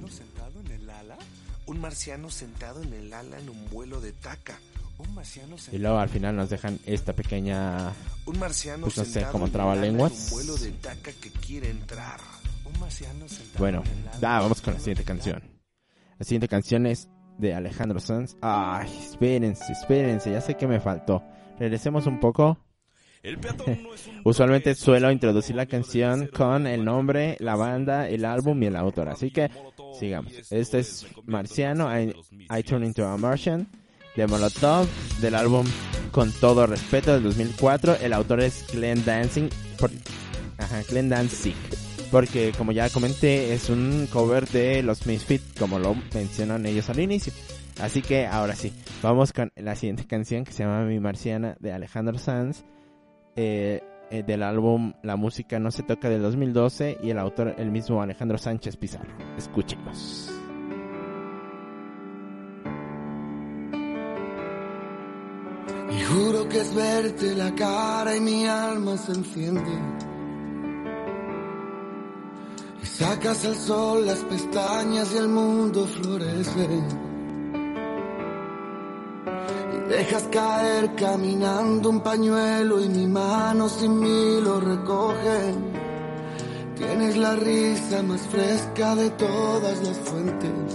Un 1.69 1.83
marciano 1.83 2.31
sentado 2.31 2.83
en 2.83 2.95
el 2.95 3.13
ala 3.13 3.39
en 3.39 3.51
un 3.51 3.69
vuelo 3.69 4.01
de 4.01 4.13
taca. 4.13 4.59
Un 4.97 5.15
marciano 5.15 5.57
Y 5.71 5.77
luego 5.77 5.99
al 5.99 6.09
final 6.09 6.35
nos 6.35 6.49
dejan 6.49 6.79
esta 6.87 7.13
pequeña... 7.13 7.93
un 8.25 8.39
marciano 8.39 8.85
pues 8.85 8.97
no 8.97 9.05
sé, 9.05 9.27
como 9.31 9.51
trabalenguas. 9.51 10.13
un 10.13 10.31
vuelo 10.31 10.57
de 10.57 10.73
taca 10.73 11.13
que 11.13 11.31
quiere 11.31 11.69
entrar. 11.69 12.21
Un 12.65 12.81
marciano 12.81 13.29
sentado 13.29 13.59
Bueno, 13.59 13.83
en 13.85 13.99
el 13.99 14.09
ala 14.09 14.37
ah, 14.39 14.41
vamos 14.41 14.63
con 14.63 14.73
la 14.73 14.81
siguiente 14.81 15.05
canción. 15.05 15.43
La 16.19 16.25
siguiente 16.25 16.49
canción 16.49 16.87
es 16.87 17.11
de 17.37 17.53
Alejandro 17.53 18.01
Sanz. 18.01 18.35
Ay, 18.41 18.91
espérense, 19.07 19.71
espérense, 19.71 20.33
ya 20.33 20.41
sé 20.41 20.57
que 20.57 20.67
me 20.67 20.81
faltó. 20.81 21.23
Regresemos 21.59 22.07
un 22.07 22.19
poco. 22.19 22.59
Usualmente 24.25 24.75
suelo 24.75 25.11
introducir 25.11 25.55
la 25.55 25.67
canción 25.67 26.29
con 26.29 26.67
el 26.67 26.85
nombre, 26.85 27.37
la 27.41 27.57
banda, 27.57 28.09
el 28.09 28.25
álbum 28.25 28.63
y 28.63 28.67
el 28.67 28.77
autor. 28.77 29.09
Así 29.09 29.31
que 29.31 29.51
sigamos. 29.99 30.33
Este 30.51 30.79
es 30.81 31.07
Marciano, 31.27 31.89
I, 31.97 32.15
I. 32.51 32.63
Turn 32.63 32.85
Into 32.85 33.07
a 33.07 33.17
Martian, 33.17 33.67
de 34.17 34.27
Molotov, 34.27 34.87
del 35.21 35.35
álbum 35.35 35.67
Con 36.11 36.33
Todo 36.33 36.67
Respeto 36.67 37.13
del 37.15 37.23
2004. 37.25 37.97
El 37.97 38.13
autor 38.13 38.41
es 38.41 38.65
Glenn 38.73 39.05
Dancing, 39.05 39.49
por- 39.79 39.91
ajá, 40.59 40.83
Glenn 40.89 41.09
Danzig. 41.09 41.55
Porque 42.11 42.53
como 42.57 42.73
ya 42.73 42.89
comenté, 42.89 43.53
es 43.53 43.69
un 43.69 44.09
cover 44.11 44.49
de 44.49 44.83
los 44.83 45.07
Misfits, 45.07 45.59
como 45.59 45.79
lo 45.79 45.95
mencionan 46.15 46.65
ellos 46.65 46.89
al 46.89 47.01
inicio. 47.01 47.33
Así 47.81 48.01
que 48.03 48.27
ahora 48.27 48.57
sí, 48.57 48.73
vamos 49.03 49.33
con 49.33 49.53
la 49.55 49.77
siguiente 49.77 50.05
canción 50.07 50.45
que 50.45 50.53
se 50.53 50.65
llama 50.65 50.85
Mi 50.85 50.99
Marciana 51.01 51.57
de 51.61 51.73
Alejandro 51.73 52.19
Sanz. 52.19 52.65
eh, 53.37 53.83
eh, 54.11 54.23
del 54.23 54.43
álbum 54.43 54.93
La 55.03 55.17
música 55.17 55.59
no 55.59 55.71
se 55.71 55.83
toca 55.83 56.09
del 56.09 56.23
2012 56.23 56.99
y 57.03 57.11
el 57.11 57.19
autor 57.19 57.55
el 57.59 57.71
mismo 57.71 58.03
Alejandro 58.03 58.39
Sánchez 58.39 58.77
Pizarro. 58.77 59.13
Escúchenos. 59.37 60.31
Y 65.91 66.03
juro 66.03 66.49
que 66.49 66.61
es 66.61 66.75
verte 66.75 67.35
la 67.35 67.55
cara 67.55 68.17
y 68.17 68.21
mi 68.21 68.47
alma 68.47 68.97
se 68.97 69.13
enciende. 69.13 69.73
Y 72.83 72.87
sacas 72.87 73.45
al 73.45 73.57
sol 73.57 74.07
las 74.07 74.19
pestañas 74.21 75.15
y 75.15 75.19
el 75.19 75.29
mundo 75.29 75.87
florece. 75.87 77.08
Dejas 79.89 80.25
caer 80.31 80.95
caminando 80.97 81.89
un 81.89 82.01
pañuelo 82.01 82.79
y 82.85 82.91
mi 82.91 83.07
mano 83.07 83.71
sin 83.71 83.99
mí 83.99 84.39
lo 84.43 84.61
recoge. 84.61 85.55
Tienes 86.77 87.17
la 87.17 87.35
risa 87.35 88.03
más 88.03 88.21
fresca 88.27 88.95
de 88.95 89.09
todas 89.11 89.83
las 89.83 89.97
fuentes. 89.97 90.75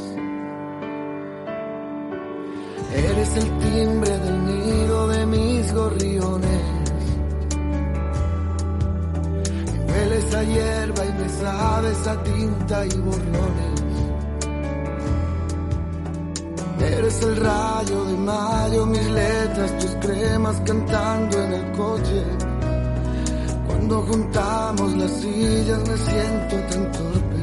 Eres 2.96 3.38
el 3.38 3.60
timbre 3.60 4.18
del 4.18 4.46
nido 4.46 5.08
de 5.08 5.26
mis 5.28 5.74
gorriones. 5.74 6.62
Y 9.74 9.92
hueles 9.92 10.34
a 10.34 10.44
hierba 10.44 11.06
y 11.06 11.14
me 11.14 11.30
sabes 11.30 12.08
a 12.08 12.24
tinta 12.24 12.86
y 12.88 12.98
borrones. 12.98 13.83
Eres 16.92 17.22
el 17.22 17.36
rayo 17.38 18.06
de 18.06 18.18
mayo, 18.18 18.86
mis 18.86 19.10
letras, 19.10 19.78
tus 19.80 19.96
cremas 20.02 20.62
cantando 20.66 21.42
en 21.44 21.54
el 21.54 21.72
coche. 21.72 22.24
Cuando 23.68 24.02
juntamos 24.02 24.94
las 24.98 25.12
sillas 25.12 25.80
me 25.88 25.98
siento 25.98 26.56
tan 26.70 26.92
torpe. 26.92 27.40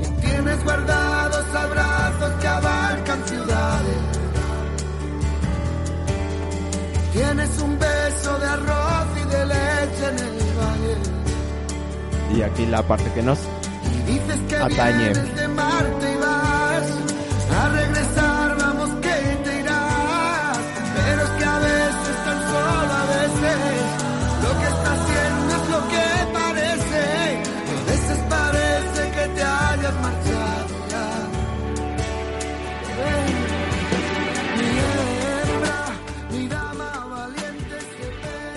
Y 0.00 0.20
tienes 0.22 0.64
guardados 0.64 1.44
abrazos 1.54 2.32
que 2.40 2.48
abarcan 2.48 3.28
ciudades. 3.28 3.98
Tienes 7.12 7.60
un 7.60 7.78
beso 7.78 8.38
de 8.38 8.46
arroz 8.46 9.08
y 9.16 9.28
de 9.28 9.46
leche 9.46 10.04
en 10.08 10.18
el 10.18 10.38
valle. 10.58 10.96
Y 12.36 12.42
aquí 12.42 12.66
la 12.66 12.82
parte 12.82 13.10
que 13.12 13.22
nos 13.22 13.38
Atañe. 14.60 15.12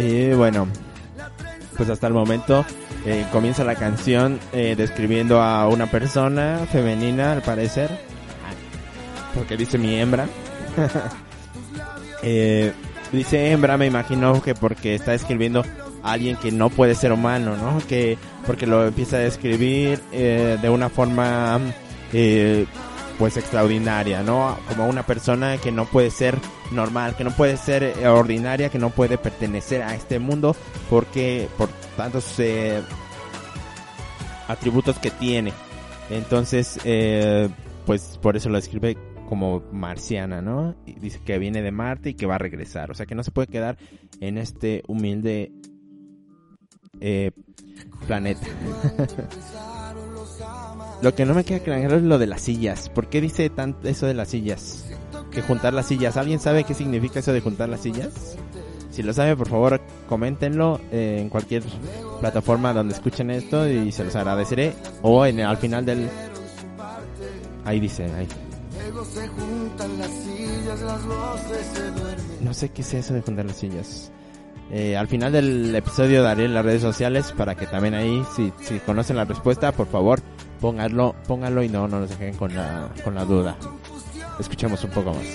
Y 0.02 0.34
bueno, 0.34 0.68
pues 1.78 1.88
hasta 1.90 2.08
el 2.08 2.14
momento 2.14 2.66
eh, 3.06 3.26
comienza 3.32 3.64
la 3.64 3.76
canción 3.76 4.40
eh, 4.52 4.74
describiendo 4.76 5.40
a 5.42 5.68
una 5.68 5.92
persona 5.92 6.66
femenina, 6.72 7.34
al 7.34 7.44
parecer, 7.44 7.90
porque 9.36 9.58
dice 9.58 9.78
mi 9.78 9.96
hembra. 9.96 10.28
Eh, 12.24 12.72
dice 13.12 13.52
hembra, 13.52 13.78
me 13.78 13.88
imagino 13.88 14.44
que 14.44 14.54
porque 14.54 14.94
está 14.94 15.16
escribiendo 15.16 15.66
a 16.04 16.12
alguien 16.12 16.36
que 16.36 16.52
no 16.52 16.70
puede 16.70 16.94
ser 16.94 17.12
humano, 17.12 17.58
¿no? 17.58 17.82
Que 17.88 18.16
porque 18.46 18.68
lo 18.68 18.86
empieza 18.86 19.16
a 19.16 19.22
describir 19.22 20.00
de 20.12 20.70
una 20.70 20.90
forma 20.90 21.60
pues 23.22 23.38
extraordinaria, 23.38 24.24
¿no? 24.24 24.58
Como 24.68 24.88
una 24.88 25.06
persona 25.06 25.60
que 25.60 25.72
no 25.72 25.86
puede 25.86 26.10
ser 26.10 26.40
normal, 26.72 27.16
que 27.16 27.24
no 27.24 27.30
puede 27.30 27.56
ser 27.56 27.84
eh, 27.84 28.08
ordinaria, 28.08 28.70
que 28.70 28.80
no 28.80 28.90
puede 28.90 29.20
pertenecer 29.20 29.84
a 29.84 29.94
este 29.94 30.18
mundo 30.18 30.56
porque 30.90 31.48
por 31.56 31.70
tantos 31.96 32.40
eh, 32.40 32.82
atributos 34.48 34.98
que 34.98 35.12
tiene. 35.12 35.54
Entonces, 36.10 36.80
eh, 36.84 37.48
pues 37.86 38.18
por 38.20 38.38
eso 38.38 38.50
lo 38.50 38.56
describe 38.56 38.98
como 39.30 39.62
marciana, 39.72 40.42
¿no? 40.42 40.74
Dice 40.88 41.20
que 41.24 41.38
viene 41.38 41.62
de 41.62 41.72
Marte 41.72 42.10
y 42.10 42.14
que 42.16 42.26
va 42.26 42.36
a 42.36 42.40
regresar. 42.40 42.90
O 42.90 42.96
sea 42.96 43.06
que 43.06 43.14
no 43.14 43.24
se 43.24 43.30
puede 43.30 43.50
quedar 43.50 43.78
en 44.20 44.40
este 44.40 44.82
humilde 44.88 45.52
planeta. 48.08 48.48
lo 51.02 51.16
que 51.16 51.26
no 51.26 51.34
me 51.34 51.44
queda 51.44 51.60
claro 51.60 51.96
es 51.96 52.04
lo 52.04 52.20
de 52.20 52.28
las 52.28 52.42
sillas. 52.42 52.90
¿Por 52.90 53.08
qué 53.08 53.22
dice 53.22 53.50
tanto 53.50 53.88
eso 53.88 54.06
de 54.06 54.14
las 54.14 54.30
sillas? 54.30 54.86
Que 55.32 55.42
juntar 55.42 55.74
las 55.74 55.88
sillas. 55.88 56.18
¿Alguien 56.18 56.40
sabe 56.40 56.64
qué 56.64 56.74
significa 56.74 57.20
eso 57.20 57.34
de 57.34 57.42
juntar 57.42 57.70
las 57.70 57.82
sillas? 57.82 58.38
Si 58.92 59.02
lo 59.04 59.14
sabe, 59.14 59.36
por 59.38 59.48
favor, 59.48 59.82
coméntenlo 60.08 60.80
eh, 60.92 61.20
en 61.22 61.30
cualquier 61.30 61.64
plataforma 62.20 62.74
donde 62.74 62.94
escuchen 62.94 63.32
esto 63.32 63.68
y 63.68 63.92
se 63.92 64.04
los 64.04 64.16
agradeceré. 64.16 64.74
O 65.02 65.26
en 65.26 65.40
al 65.40 65.58
final 65.58 65.86
del... 65.86 66.10
Ahí 67.64 67.80
dice, 67.80 68.06
ahí. 68.14 68.28
No 72.42 72.54
sé 72.54 72.70
qué 72.70 72.82
es 72.82 72.94
eso 72.94 73.14
de 73.14 73.22
juntar 73.22 73.46
las 73.46 73.58
sillas. 73.58 74.12
Eh, 74.74 74.96
al 74.96 75.08
final 75.10 75.34
del 75.34 75.76
episodio 75.76 76.24
daré 76.24 76.46
en 76.46 76.54
las 76.54 76.64
redes 76.64 76.82
sociales 76.82 77.34
para 77.36 77.56
que 77.56 77.68
también 77.68 77.94
ahí, 77.94 78.24
si, 78.36 78.52
conocen 78.80 79.18
la 79.18 79.26
respuesta, 79.26 79.74
por 79.74 79.88
favor, 79.88 80.22
pónganlo, 80.62 81.14
pónganlo 81.28 81.62
y 81.62 81.68
no, 81.68 81.90
no 81.90 82.00
nos 82.00 82.10
dejen 82.10 82.36
con 82.36 82.56
la, 82.56 82.90
con 83.04 83.14
la 83.14 83.26
duda. 83.26 83.58
Escuchemos 84.40 84.82
un 84.86 84.92
poco 84.92 85.14
más. 85.14 85.26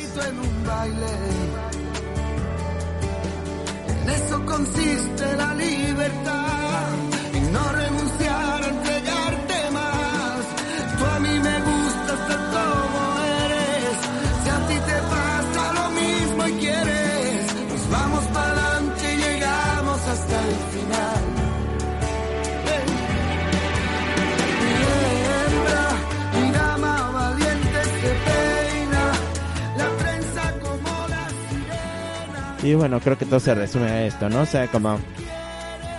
Y 32.66 32.74
bueno, 32.74 32.98
creo 32.98 33.16
que 33.16 33.26
todo 33.26 33.38
se 33.38 33.54
resume 33.54 33.86
a 33.88 34.06
esto, 34.06 34.28
¿no? 34.28 34.40
O 34.40 34.46
sea, 34.46 34.66
como 34.66 34.98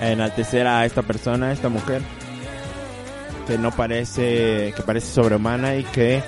enaltecer 0.02 0.68
a 0.68 0.86
esta 0.86 1.02
persona, 1.02 1.48
a 1.48 1.52
esta 1.54 1.70
mujer, 1.70 2.02
que 3.48 3.58
no 3.58 3.72
parece, 3.72 4.74
que 4.76 4.84
parece 4.86 5.08
sobrehumana 5.14 5.78
y 5.78 5.86
que, 5.86 6.22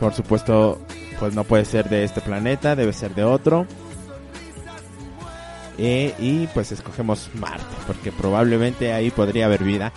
por 0.00 0.14
supuesto, 0.14 0.80
pues 1.20 1.34
no 1.34 1.44
puede 1.44 1.66
ser 1.66 1.90
de 1.90 2.04
este 2.04 2.22
planeta, 2.22 2.76
debe 2.76 2.94
ser 2.94 3.14
de 3.14 3.24
otro. 3.24 3.66
Y 5.76 6.46
pues 6.54 6.72
escogemos 6.72 7.28
Marte, 7.34 7.76
porque 7.86 8.10
probablemente 8.10 8.94
ahí 8.94 9.10
podría 9.10 9.44
haber 9.44 9.64
vida, 9.64 9.92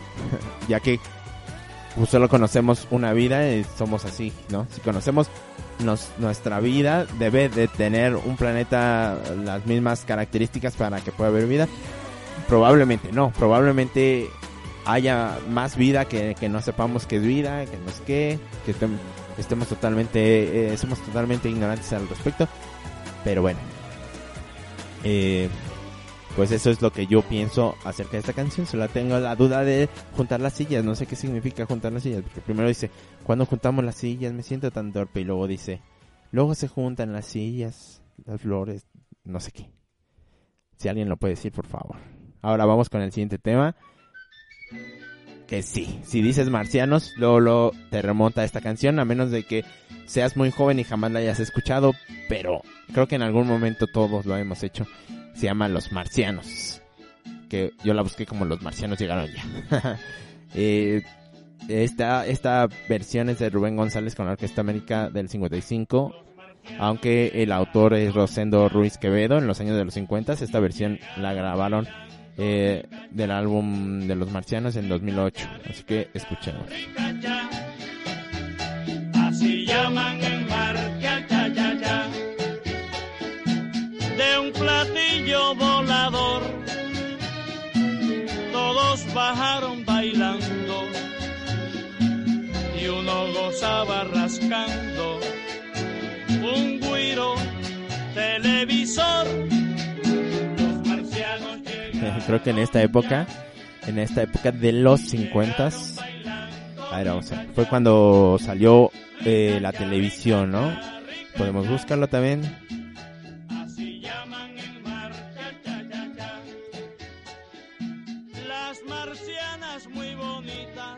ya 0.68 0.80
que 0.80 0.98
pues, 1.94 2.08
solo 2.08 2.30
conocemos 2.30 2.88
una 2.90 3.12
vida 3.12 3.52
y 3.52 3.66
somos 3.76 4.06
así, 4.06 4.32
¿no? 4.48 4.66
Si 4.70 4.80
conocemos 4.80 5.28
nos- 5.80 6.08
nuestra 6.18 6.60
vida 6.60 7.06
debe 7.18 7.48
de 7.48 7.68
tener 7.68 8.16
un 8.16 8.36
planeta 8.36 9.18
las 9.44 9.66
mismas 9.66 10.04
características 10.04 10.74
para 10.74 11.00
que 11.00 11.12
pueda 11.12 11.30
haber 11.30 11.46
vida. 11.46 11.66
Probablemente 12.48 13.12
no, 13.12 13.30
probablemente 13.30 14.28
haya 14.86 15.38
más 15.48 15.76
vida 15.76 16.04
que, 16.04 16.34
que 16.38 16.48
no 16.48 16.60
sepamos 16.60 17.06
que 17.06 17.16
es 17.16 17.22
vida, 17.22 17.64
que 17.64 17.76
no 17.78 17.90
es 17.90 18.00
qué, 18.06 18.38
que 18.66 18.74
estem- 18.74 18.98
estemos 19.38 19.68
totalmente, 19.68 20.72
eh, 20.72 20.76
somos 20.76 20.98
totalmente 21.00 21.48
ignorantes 21.48 21.92
al 21.92 22.08
respecto. 22.08 22.46
Pero 23.24 23.40
bueno, 23.42 23.58
eh, 25.04 25.48
pues 26.36 26.50
eso 26.50 26.70
es 26.70 26.82
lo 26.82 26.90
que 26.90 27.06
yo 27.06 27.22
pienso 27.22 27.76
acerca 27.84 28.12
de 28.12 28.18
esta 28.18 28.32
canción. 28.32 28.66
Solo 28.66 28.88
tengo 28.88 29.18
la 29.20 29.36
duda 29.36 29.62
de 29.62 29.88
juntar 30.16 30.40
las 30.40 30.54
sillas. 30.54 30.84
No 30.84 30.96
sé 30.96 31.06
qué 31.06 31.14
significa 31.14 31.64
juntar 31.66 31.92
las 31.92 32.02
sillas. 32.02 32.22
Porque 32.22 32.40
primero 32.40 32.68
dice, 32.68 32.90
cuando 33.22 33.46
juntamos 33.46 33.84
las 33.84 33.94
sillas 33.94 34.32
me 34.32 34.42
siento 34.42 34.70
tan 34.70 34.92
torpe. 34.92 35.20
Y 35.20 35.24
luego 35.24 35.46
dice, 35.46 35.80
luego 36.32 36.54
se 36.56 36.66
juntan 36.66 37.12
las 37.12 37.26
sillas, 37.26 38.02
las 38.24 38.40
flores, 38.40 38.86
no 39.22 39.38
sé 39.38 39.52
qué. 39.52 39.70
Si 40.76 40.88
alguien 40.88 41.08
lo 41.08 41.16
puede 41.16 41.34
decir, 41.34 41.52
por 41.52 41.66
favor. 41.66 41.96
Ahora 42.42 42.64
vamos 42.64 42.88
con 42.88 43.00
el 43.00 43.12
siguiente 43.12 43.38
tema. 43.38 43.76
Que 45.46 45.62
sí, 45.62 46.00
si 46.04 46.20
dices 46.20 46.50
marcianos, 46.50 47.12
luego, 47.16 47.38
luego 47.38 47.72
te 47.90 48.02
remonta 48.02 48.44
esta 48.44 48.60
canción, 48.60 48.98
a 48.98 49.04
menos 49.04 49.30
de 49.30 49.44
que 49.44 49.62
seas 50.06 50.36
muy 50.36 50.50
joven 50.50 50.78
y 50.78 50.84
jamás 50.84 51.12
la 51.12 51.20
hayas 51.20 51.38
escuchado, 51.38 51.92
pero 52.28 52.62
creo 52.92 53.06
que 53.06 53.14
en 53.14 53.22
algún 53.22 53.46
momento 53.46 53.86
todos 53.86 54.26
lo 54.26 54.36
hemos 54.36 54.62
hecho. 54.62 54.86
Se 55.34 55.46
llama 55.46 55.68
Los 55.68 55.92
Marcianos, 55.92 56.80
que 57.48 57.72
yo 57.82 57.94
la 57.94 58.02
busqué 58.02 58.26
como 58.26 58.44
Los 58.44 58.62
Marcianos 58.62 58.98
llegaron 58.98 59.28
ya. 59.28 59.98
Eh, 60.56 61.02
esta, 61.68 62.26
esta 62.26 62.68
versión 62.88 63.28
es 63.28 63.40
de 63.40 63.50
Rubén 63.50 63.74
González 63.76 64.14
con 64.14 64.26
la 64.26 64.32
Orquesta 64.32 64.60
América 64.60 65.10
del 65.10 65.28
55, 65.28 66.14
aunque 66.78 67.42
el 67.42 67.50
autor 67.50 67.94
es 67.94 68.14
Rosendo 68.14 68.68
Ruiz 68.68 68.96
Quevedo 68.96 69.38
en 69.38 69.48
los 69.48 69.60
años 69.60 69.76
de 69.76 69.84
los 69.84 69.94
50. 69.94 70.34
Esta 70.34 70.60
versión 70.60 71.00
la 71.16 71.32
grabaron 71.32 71.88
eh, 72.36 72.84
del 73.10 73.30
álbum 73.30 74.06
de 74.06 74.14
los 74.16 74.30
marcianos 74.30 74.76
en 74.76 74.88
2008. 74.88 75.48
Así 75.70 75.82
que 75.84 76.08
escuchemos. 76.14 76.66
Así 79.14 79.64
llaman 79.64 80.13
bajaron 89.14 89.84
bailando 89.84 90.84
y 92.80 92.86
uno 92.88 93.32
gozaba 93.32 94.04
rascando 94.04 95.20
un 96.28 96.80
guiro 96.80 97.34
televisor. 98.14 99.26
Los 100.58 100.88
marcianos 100.88 101.58
Creo 102.26 102.42
que 102.42 102.50
en 102.50 102.58
esta 102.58 102.82
época, 102.82 103.26
en 103.86 103.98
esta 103.98 104.22
época 104.22 104.50
de 104.50 104.72
los 104.72 105.00
50 105.00 105.70
a 106.94 106.98
ver, 106.98 107.08
vamos 107.08 107.32
a 107.32 107.36
ver, 107.36 107.48
fue 107.54 107.66
cuando 107.66 108.36
salió 108.40 108.90
eh, 109.24 109.58
la 109.60 109.72
televisión, 109.72 110.52
¿no? 110.52 110.78
Podemos 111.36 111.68
buscarlo 111.68 112.08
también. 112.08 112.42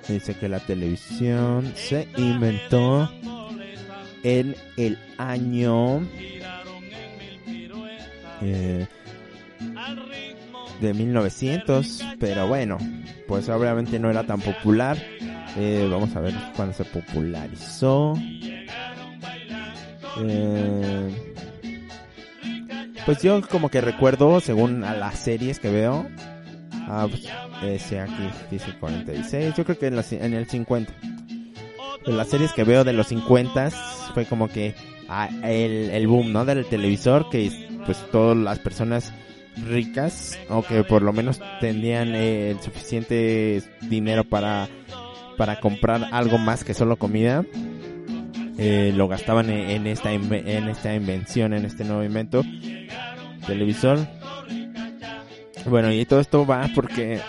Dice 0.09 0.35
que 0.35 0.49
la 0.49 0.61
televisión 0.61 1.73
se 1.75 2.09
inventó 2.17 3.11
en 4.23 4.55
el 4.77 4.99
año 5.19 6.01
eh, 8.41 8.87
de 10.81 10.95
1900, 10.95 12.05
pero 12.19 12.47
bueno, 12.47 12.79
pues 13.27 13.49
obviamente 13.49 13.99
no 13.99 14.11
era 14.11 14.25
tan 14.25 14.41
popular. 14.41 14.97
Eh, 15.57 15.89
vamos 15.91 16.15
a 16.15 16.21
ver 16.21 16.35
cuándo 16.55 16.75
se 16.75 16.85
popularizó. 16.85 18.15
Eh, 20.21 21.33
pues 23.05 23.23
yo 23.23 23.41
como 23.49 23.71
que 23.71 23.81
recuerdo, 23.81 24.41
según 24.41 24.85
a 24.85 24.95
las 24.95 25.19
series 25.19 25.59
que 25.59 25.71
veo, 25.71 26.07
ah, 26.87 27.07
pues, 27.11 27.29
ese 27.65 28.01
aquí 28.01 28.29
dice 28.51 28.73
46, 28.79 29.55
yo 29.57 29.65
creo 29.65 29.79
que 29.79 29.87
en, 29.89 29.97
los- 29.97 30.13
en 30.13 30.35
el 30.35 30.47
50. 30.49 30.93
En 32.07 32.17
las 32.17 32.29
series 32.29 32.53
que 32.53 32.65
veo 32.65 32.85
de 32.85 32.93
los 32.93 33.09
50 33.09 33.71
fue 34.15 34.27
como 34.27 34.49
que 34.49 34.75
ah, 35.09 35.29
el, 35.43 35.91
el 35.91 36.07
boom, 36.07 36.33
¿no? 36.33 36.45
Del 36.45 36.65
televisor, 36.67 37.29
que 37.31 37.51
pues 37.85 37.99
todas 38.13 38.37
las 38.37 38.59
personas 38.61 39.13
ricas, 39.69 40.39
o 40.49 40.63
que 40.63 40.85
por 40.85 41.03
lo 41.03 41.13
menos 41.13 41.41
tenían 41.61 42.15
eh, 42.15 42.51
el 42.51 42.61
suficiente 42.61 43.63
dinero 43.83 44.23
para, 44.25 44.69
para 45.37 45.61
comprar 45.61 46.09
algo 46.13 46.37
más 46.39 46.63
que 46.63 46.75
solo 46.75 46.97
comida, 46.97 47.45
eh, 48.59 48.93
lo 48.95 49.09
gastaban 49.09 49.51
en, 49.51 49.71
en 49.71 49.87
esta 49.87 50.13
en 50.13 50.69
esta 50.69 50.95
invención, 50.95 51.55
en 51.55 51.65
este 51.65 51.85
nuevo 51.85 52.05
invento, 52.05 52.43
televisor. 53.47 53.99
Bueno, 55.69 55.93
y 55.93 56.05
todo 56.05 56.21
esto 56.21 56.47
va 56.47 56.69
porque 56.75 57.21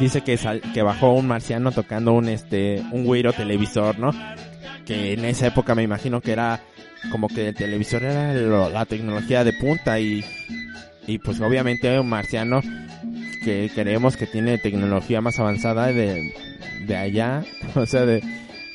dice 0.00 0.22
que 0.22 0.36
sal- 0.36 0.62
que 0.72 0.82
bajó 0.82 1.12
un 1.12 1.26
marciano 1.26 1.72
tocando 1.72 2.12
un 2.12 2.28
este 2.28 2.82
un 2.92 3.04
güiro 3.04 3.32
televisor, 3.32 3.98
¿no? 3.98 4.10
Que 4.86 5.12
en 5.12 5.24
esa 5.24 5.46
época 5.48 5.74
me 5.74 5.82
imagino 5.82 6.20
que 6.20 6.32
era 6.32 6.60
como 7.10 7.28
que 7.28 7.48
el 7.48 7.54
televisor 7.54 8.02
era 8.04 8.32
lo- 8.34 8.70
la 8.70 8.84
tecnología 8.86 9.44
de 9.44 9.52
punta 9.52 9.98
y 10.00 10.24
y 11.06 11.18
pues 11.18 11.40
obviamente 11.40 11.98
un 11.98 12.08
marciano 12.08 12.60
que 13.44 13.70
creemos 13.74 14.16
que 14.16 14.26
tiene 14.26 14.56
tecnología 14.58 15.20
más 15.20 15.38
avanzada 15.40 15.88
de, 15.88 16.32
de 16.86 16.96
allá, 16.96 17.42
o 17.74 17.84
sea, 17.86 18.06
de, 18.06 18.22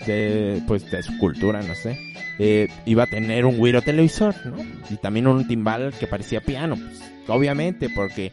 de, 0.06 0.62
pues 0.68 0.92
de 0.92 1.02
su 1.04 1.18
cultura, 1.20 1.62
no 1.62 1.74
sé, 1.74 1.98
eh, 2.38 2.68
iba 2.86 3.04
a 3.04 3.08
tener 3.08 3.46
un 3.46 3.58
güiro 3.58 3.82
televisor, 3.82 4.36
¿no? 4.46 4.58
Y 4.90 4.98
también 4.98 5.26
un 5.28 5.48
timbal 5.48 5.94
que 5.98 6.06
parecía 6.06 6.42
piano, 6.42 6.76
pues, 6.76 7.02
obviamente, 7.28 7.90
porque 7.90 8.32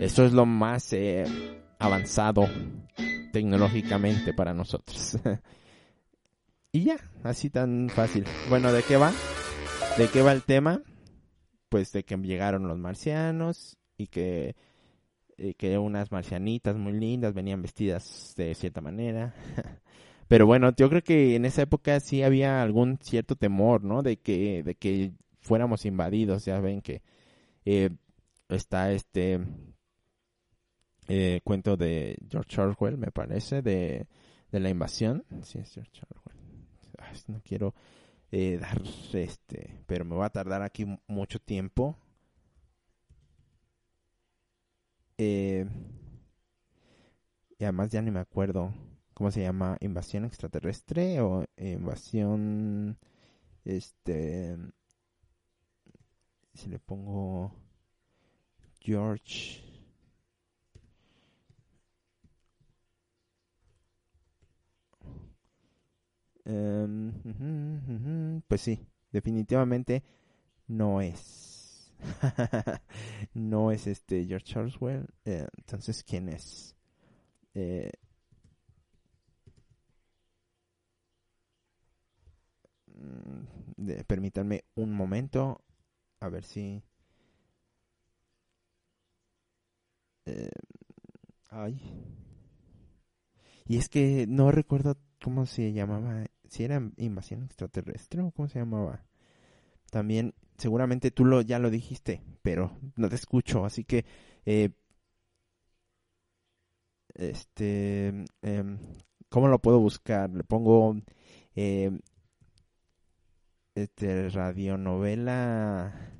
eso 0.00 0.24
es 0.24 0.32
lo 0.32 0.46
más 0.46 0.92
eh, 0.92 1.24
avanzado 1.78 2.48
tecnológicamente 3.32 4.32
para 4.32 4.54
nosotros. 4.54 5.18
y 6.72 6.84
ya, 6.84 6.96
así 7.22 7.50
tan 7.50 7.88
fácil. 7.88 8.24
Bueno, 8.48 8.72
¿de 8.72 8.82
qué 8.82 8.96
va? 8.96 9.12
¿De 9.98 10.08
qué 10.08 10.22
va 10.22 10.32
el 10.32 10.42
tema? 10.42 10.82
Pues 11.68 11.92
de 11.92 12.04
que 12.04 12.16
llegaron 12.16 12.68
los 12.68 12.78
marcianos 12.78 13.76
y 13.96 14.06
que, 14.06 14.56
que 15.56 15.78
unas 15.78 16.12
marcianitas 16.12 16.76
muy 16.76 16.92
lindas 16.92 17.34
venían 17.34 17.62
vestidas 17.62 18.34
de 18.36 18.54
cierta 18.54 18.80
manera. 18.80 19.34
Pero 20.28 20.46
bueno, 20.46 20.72
yo 20.76 20.88
creo 20.88 21.02
que 21.02 21.36
en 21.36 21.44
esa 21.44 21.62
época 21.62 22.00
sí 22.00 22.22
había 22.22 22.62
algún 22.62 22.98
cierto 23.02 23.36
temor, 23.36 23.84
¿no? 23.84 24.02
De 24.02 24.16
que, 24.16 24.62
de 24.62 24.74
que 24.74 25.12
fuéramos 25.40 25.84
invadidos. 25.84 26.44
Ya 26.44 26.60
ven 26.60 26.80
que 26.80 27.02
eh, 27.64 27.90
está 28.48 28.92
este 28.92 29.40
eh, 31.08 31.40
cuento 31.44 31.76
de 31.76 32.16
George 32.28 32.60
Orwell, 32.60 32.98
me 32.98 33.10
parece, 33.10 33.62
de, 33.62 34.06
de 34.50 34.60
la 34.60 34.70
invasión. 34.70 35.24
Sí, 35.42 35.58
es 35.58 35.72
George 35.72 36.02
Orwell. 36.10 36.34
No 37.28 37.40
quiero 37.44 37.74
eh, 38.32 38.58
dar 38.58 38.80
este, 39.12 39.82
pero 39.86 40.04
me 40.04 40.16
va 40.16 40.26
a 40.26 40.30
tardar 40.30 40.62
aquí 40.62 40.86
mucho 41.06 41.38
tiempo. 41.38 41.96
Eh, 45.18 45.66
y 47.58 47.64
además 47.64 47.90
ya 47.90 48.02
ni 48.02 48.10
me 48.10 48.20
acuerdo 48.20 48.74
cómo 49.14 49.30
se 49.30 49.42
llama, 49.42 49.76
invasión 49.80 50.24
extraterrestre 50.24 51.20
o 51.20 51.44
invasión, 51.56 52.98
este, 53.64 54.56
si 56.54 56.68
le 56.68 56.80
pongo 56.80 57.52
George. 58.84 59.62
Em, 66.44 67.12
pues 68.48 68.60
sí, 68.60 68.86
definitivamente 69.10 70.02
no 70.68 71.00
es. 71.00 71.92
no 73.34 73.70
es 73.72 73.86
este 73.86 74.26
George 74.26 74.58
Orwell. 74.58 75.06
Eh, 75.24 75.46
entonces, 75.58 76.04
¿quién 76.04 76.28
es? 76.30 76.76
Eh, 77.54 77.90
mm, 82.86 84.02
permítanme 84.06 84.64
un 84.76 84.92
momento. 84.92 85.60
A 86.20 86.28
ver 86.28 86.44
si. 86.44 86.82
Eh, 90.26 90.50
ay. 91.50 91.80
Y 93.66 93.78
es 93.78 93.88
que 93.88 94.26
no 94.28 94.50
recuerdo 94.50 94.96
cómo 95.22 95.46
se 95.46 95.72
llamaba. 95.72 96.24
Si 96.48 96.64
era 96.64 96.82
invasión 96.96 97.42
extraterrestre 97.44 98.22
o 98.22 98.30
cómo 98.30 98.48
se 98.48 98.58
llamaba. 98.58 99.04
También, 99.90 100.34
seguramente 100.58 101.10
tú 101.10 101.24
lo, 101.24 101.42
ya 101.42 101.58
lo 101.58 101.70
dijiste, 101.70 102.22
pero 102.42 102.78
no 102.96 103.08
te 103.08 103.16
escucho. 103.16 103.64
Así 103.64 103.84
que, 103.84 104.04
eh, 104.46 104.70
este, 107.14 108.08
em, 108.42 108.78
¿cómo 109.28 109.48
lo 109.48 109.60
puedo 109.60 109.78
buscar? 109.80 110.30
Le 110.30 110.44
pongo, 110.44 110.96
eh, 111.56 111.90
este, 113.74 114.28
radionovela 114.30 116.14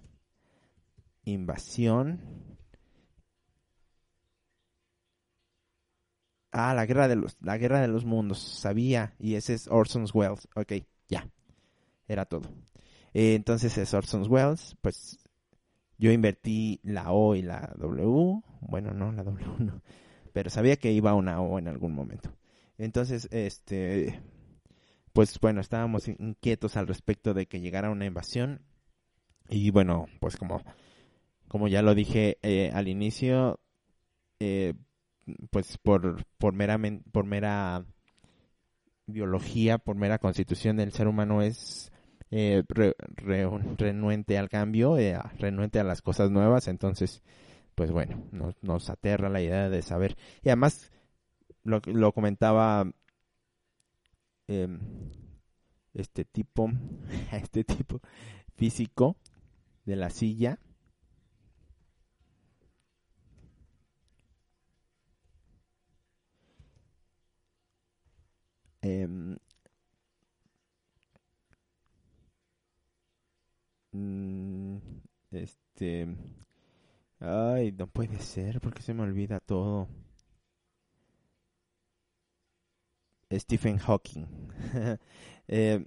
Invasión. 1.24 2.53
Ah, 6.56 6.72
la 6.72 6.86
guerra 6.86 7.08
de 7.08 7.16
los, 7.16 7.36
la 7.40 7.58
guerra 7.58 7.80
de 7.80 7.88
los 7.88 8.04
mundos, 8.04 8.38
sabía, 8.38 9.12
y 9.18 9.34
ese 9.34 9.54
es 9.54 9.66
Orson 9.66 10.06
Welles. 10.14 10.46
Ok, 10.54 10.74
ya, 11.08 11.28
era 12.06 12.26
todo. 12.26 12.48
Eh, 13.12 13.34
entonces 13.34 13.76
es 13.76 13.92
Orson 13.92 14.24
Welles, 14.30 14.76
pues 14.80 15.18
yo 15.98 16.12
invertí 16.12 16.78
la 16.84 17.10
O 17.10 17.34
y 17.34 17.42
la 17.42 17.74
W, 17.76 18.40
bueno, 18.60 18.94
no, 18.94 19.10
la 19.10 19.24
W 19.24 19.44
no, 19.58 19.82
pero 20.32 20.48
sabía 20.48 20.76
que 20.76 20.92
iba 20.92 21.14
una 21.14 21.40
O 21.40 21.58
en 21.58 21.66
algún 21.66 21.92
momento. 21.92 22.32
Entonces, 22.78 23.26
este, 23.32 24.22
pues 25.12 25.40
bueno, 25.40 25.60
estábamos 25.60 26.06
inquietos 26.06 26.76
al 26.76 26.86
respecto 26.86 27.34
de 27.34 27.46
que 27.46 27.60
llegara 27.60 27.90
una 27.90 28.06
invasión 28.06 28.62
y 29.48 29.70
bueno, 29.72 30.06
pues 30.20 30.36
como, 30.36 30.62
como 31.48 31.66
ya 31.66 31.82
lo 31.82 31.96
dije 31.96 32.38
eh, 32.42 32.70
al 32.72 32.86
inicio, 32.86 33.58
eh, 34.38 34.74
pues 35.50 35.78
por, 35.78 36.24
por, 36.38 36.52
meramente, 36.54 37.08
por 37.10 37.24
mera 37.24 37.84
biología, 39.06 39.78
por 39.78 39.96
mera 39.96 40.18
constitución 40.18 40.76
del 40.76 40.92
ser 40.92 41.08
humano 41.08 41.42
es 41.42 41.92
eh, 42.30 42.62
re- 42.68 42.96
re- 43.16 43.48
renuente 43.76 44.38
al 44.38 44.48
cambio, 44.48 44.98
eh, 44.98 45.18
renuente 45.38 45.78
a 45.78 45.84
las 45.84 46.02
cosas 46.02 46.30
nuevas, 46.30 46.68
entonces, 46.68 47.22
pues 47.74 47.90
bueno, 47.90 48.24
nos, 48.32 48.54
nos 48.62 48.90
aterra 48.90 49.28
la 49.28 49.42
idea 49.42 49.68
de 49.68 49.82
saber. 49.82 50.16
Y 50.42 50.48
además, 50.48 50.90
lo, 51.62 51.80
lo 51.86 52.12
comentaba 52.12 52.86
em, 54.48 54.78
este 55.92 56.24
tipo, 56.24 56.70
este 57.32 57.64
tipo 57.64 58.00
físico 58.56 59.16
de 59.84 59.96
la 59.96 60.10
silla, 60.10 60.58
em, 68.84 69.36
mm, 73.92 74.76
este, 75.32 76.06
ay, 77.20 77.72
no 77.72 77.86
puede 77.88 78.18
ser, 78.20 78.60
porque 78.60 78.82
se 78.82 78.94
me 78.94 79.02
olvida 79.02 79.40
todo. 79.40 79.88
Stephen 83.38 83.78
Hawking. 83.78 84.26
Eh, 85.46 85.84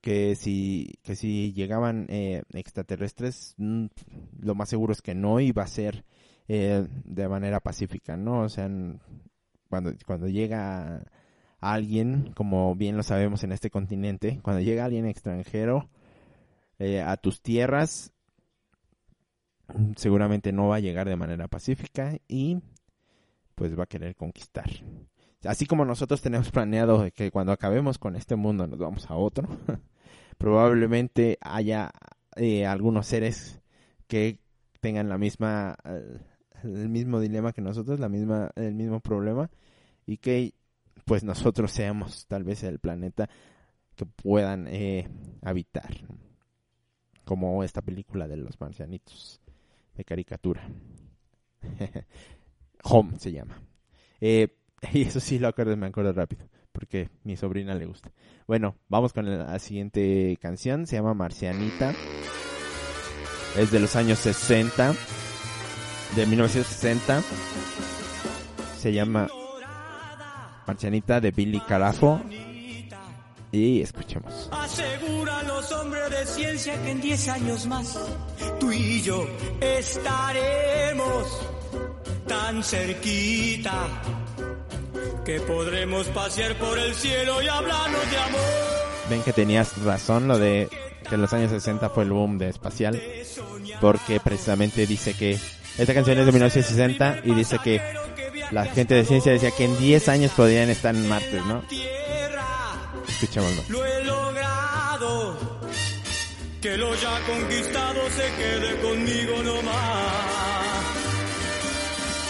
que 0.00 0.36
si 0.36 0.94
que 1.02 1.16
si 1.16 1.52
llegaban 1.52 2.06
eh, 2.08 2.44
extraterrestres 2.54 3.54
mm, 3.58 3.86
lo 4.40 4.54
más 4.54 4.70
seguro 4.70 4.92
es 4.94 5.02
que 5.02 5.14
no 5.14 5.40
iba 5.40 5.62
a 5.64 5.66
ser 5.66 6.04
eh, 6.48 6.86
de 7.04 7.28
manera 7.28 7.60
pacífica 7.60 8.16
no 8.16 8.42
o 8.42 8.48
sea 8.48 8.70
cuando 9.68 9.92
cuando 10.06 10.28
llega 10.28 11.04
alguien 11.72 12.32
como 12.34 12.74
bien 12.74 12.96
lo 12.96 13.02
sabemos 13.02 13.44
en 13.44 13.52
este 13.52 13.70
continente 13.70 14.40
cuando 14.42 14.62
llega 14.62 14.84
alguien 14.84 15.06
extranjero 15.06 15.88
eh, 16.78 17.00
a 17.00 17.16
tus 17.16 17.40
tierras 17.40 18.12
seguramente 19.96 20.52
no 20.52 20.68
va 20.68 20.76
a 20.76 20.80
llegar 20.80 21.08
de 21.08 21.16
manera 21.16 21.48
pacífica 21.48 22.16
y 22.28 22.58
pues 23.54 23.78
va 23.78 23.84
a 23.84 23.88
querer 23.88 24.14
conquistar. 24.14 24.70
Así 25.44 25.66
como 25.66 25.84
nosotros 25.84 26.20
tenemos 26.22 26.50
planeado 26.50 27.08
que 27.14 27.30
cuando 27.30 27.52
acabemos 27.52 27.98
con 27.98 28.16
este 28.16 28.36
mundo 28.36 28.66
nos 28.66 28.78
vamos 28.78 29.10
a 29.10 29.16
otro, 29.16 29.48
probablemente 30.38 31.38
haya 31.40 31.90
eh, 32.36 32.66
algunos 32.66 33.06
seres 33.06 33.60
que 34.06 34.38
tengan 34.80 35.08
la 35.08 35.18
misma 35.18 35.76
el 36.62 36.88
mismo 36.88 37.20
dilema 37.20 37.52
que 37.52 37.60
nosotros, 37.60 38.00
la 38.00 38.08
misma 38.08 38.50
el 38.56 38.74
mismo 38.74 39.00
problema 39.00 39.50
y 40.04 40.18
que 40.18 40.54
pues 41.06 41.22
nosotros 41.22 41.70
seamos 41.70 42.26
tal 42.26 42.44
vez 42.44 42.64
el 42.64 42.80
planeta 42.80 43.30
que 43.94 44.04
puedan 44.04 44.66
eh, 44.66 45.08
habitar, 45.40 45.88
como 47.24 47.62
esta 47.62 47.80
película 47.80 48.28
de 48.28 48.36
los 48.36 48.60
marcianitos 48.60 49.40
de 49.94 50.04
caricatura. 50.04 50.68
Home 52.82 53.18
se 53.18 53.32
llama. 53.32 53.62
Eh, 54.20 54.48
y 54.92 55.02
eso 55.02 55.20
sí 55.20 55.38
lo 55.38 55.48
acuerdo, 55.48 55.76
me 55.76 55.86
acuerdo 55.86 56.12
rápido, 56.12 56.48
porque 56.72 57.08
mi 57.22 57.36
sobrina 57.36 57.74
le 57.76 57.86
gusta. 57.86 58.10
Bueno, 58.48 58.76
vamos 58.88 59.12
con 59.12 59.38
la, 59.38 59.58
siguiente 59.60 60.36
canción, 60.42 60.88
se 60.88 60.96
llama 60.96 61.14
Marcianita. 61.14 61.94
Es 63.56 63.70
de 63.70 63.78
los 63.78 63.94
años 63.94 64.18
60, 64.18 64.92
de 66.16 66.26
1960. 66.26 67.22
Se 68.76 68.92
llama 68.92 69.28
Marcianita 70.66 71.20
de 71.20 71.30
Billy 71.30 71.60
Carafo. 71.60 72.20
Y 73.52 73.80
escuchemos. 73.80 74.50
Asegura 74.52 75.42
los 75.44 75.70
hombres 75.72 76.10
de 76.10 76.26
ciencia 76.26 76.82
que 76.82 76.90
en 76.90 77.00
10 77.00 77.28
años 77.28 77.66
más 77.66 77.98
tú 78.58 78.72
y 78.72 79.00
yo 79.02 79.26
estaremos 79.60 81.40
tan 82.26 82.62
cerquita 82.62 83.86
que 85.24 85.40
podremos 85.40 86.06
pasear 86.08 86.56
por 86.58 86.78
el 86.78 86.94
cielo 86.94 87.40
y 87.40 87.48
hablarnos 87.48 88.10
de 88.10 88.18
amor. 88.18 88.40
Ven 89.08 89.22
que 89.22 89.32
tenías 89.32 89.80
razón, 89.82 90.28
lo 90.28 90.38
de 90.38 90.68
que 91.08 91.14
en 91.14 91.20
los 91.20 91.32
años 91.32 91.50
60 91.50 91.88
fue 91.90 92.04
el 92.04 92.10
boom 92.10 92.38
de 92.38 92.48
espacial, 92.48 93.00
porque 93.80 94.20
precisamente 94.20 94.86
dice 94.86 95.14
que 95.14 95.38
esta 95.78 95.94
canción 95.94 96.18
es 96.18 96.26
de 96.26 96.32
1960 96.32 97.20
y 97.24 97.34
dice 97.34 97.58
que 97.62 97.80
la 98.50 98.64
gente 98.66 98.94
de 98.94 99.04
ciencia 99.04 99.32
decía 99.32 99.50
que 99.50 99.64
en 99.64 99.78
10 99.78 100.08
años 100.08 100.32
podrían 100.32 100.68
estar 100.70 100.94
en 100.94 101.08
Marte, 101.08 101.40
¿no? 101.46 101.62
Escuchémoslo. 103.08 103.62
Lo 103.68 103.84
he 103.84 104.04
logrado, 104.04 105.60
que 106.60 106.76
lo 106.76 106.94
ya 106.94 107.20
conquistado 107.26 108.00
se 108.10 108.34
quede 108.34 108.80
conmigo 108.80 109.42
nomás. 109.42 110.46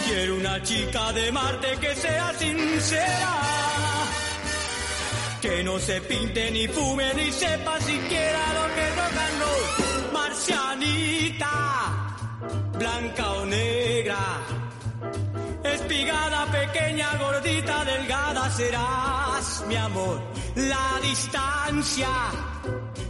Quiero 0.07 0.37
una 0.37 0.63
chica 0.63 1.13
de 1.13 1.33
Marte 1.33 1.77
que 1.81 1.97
sea 1.97 2.33
sincera, 2.39 3.35
que 5.43 5.65
no 5.65 5.79
se 5.79 6.01
pinte 6.03 6.51
ni 6.53 6.69
fume 6.69 7.13
ni 7.15 7.33
sepa 7.33 7.81
siquiera 7.81 8.41
lo 8.55 8.75
que 8.75 8.87
and 9.19 9.41
roll. 9.41 10.13
Marcianita, 10.13 11.55
blanca 12.79 13.33
o 13.33 13.47
negra, 13.47 14.19
Brigada 15.97 16.45
pequeña, 16.53 17.17
gordita, 17.17 17.85
delgada, 17.87 18.51
serás 18.51 19.65
mi 19.67 19.77
amor. 19.77 20.21
La 20.55 21.01
distancia 21.03 22.09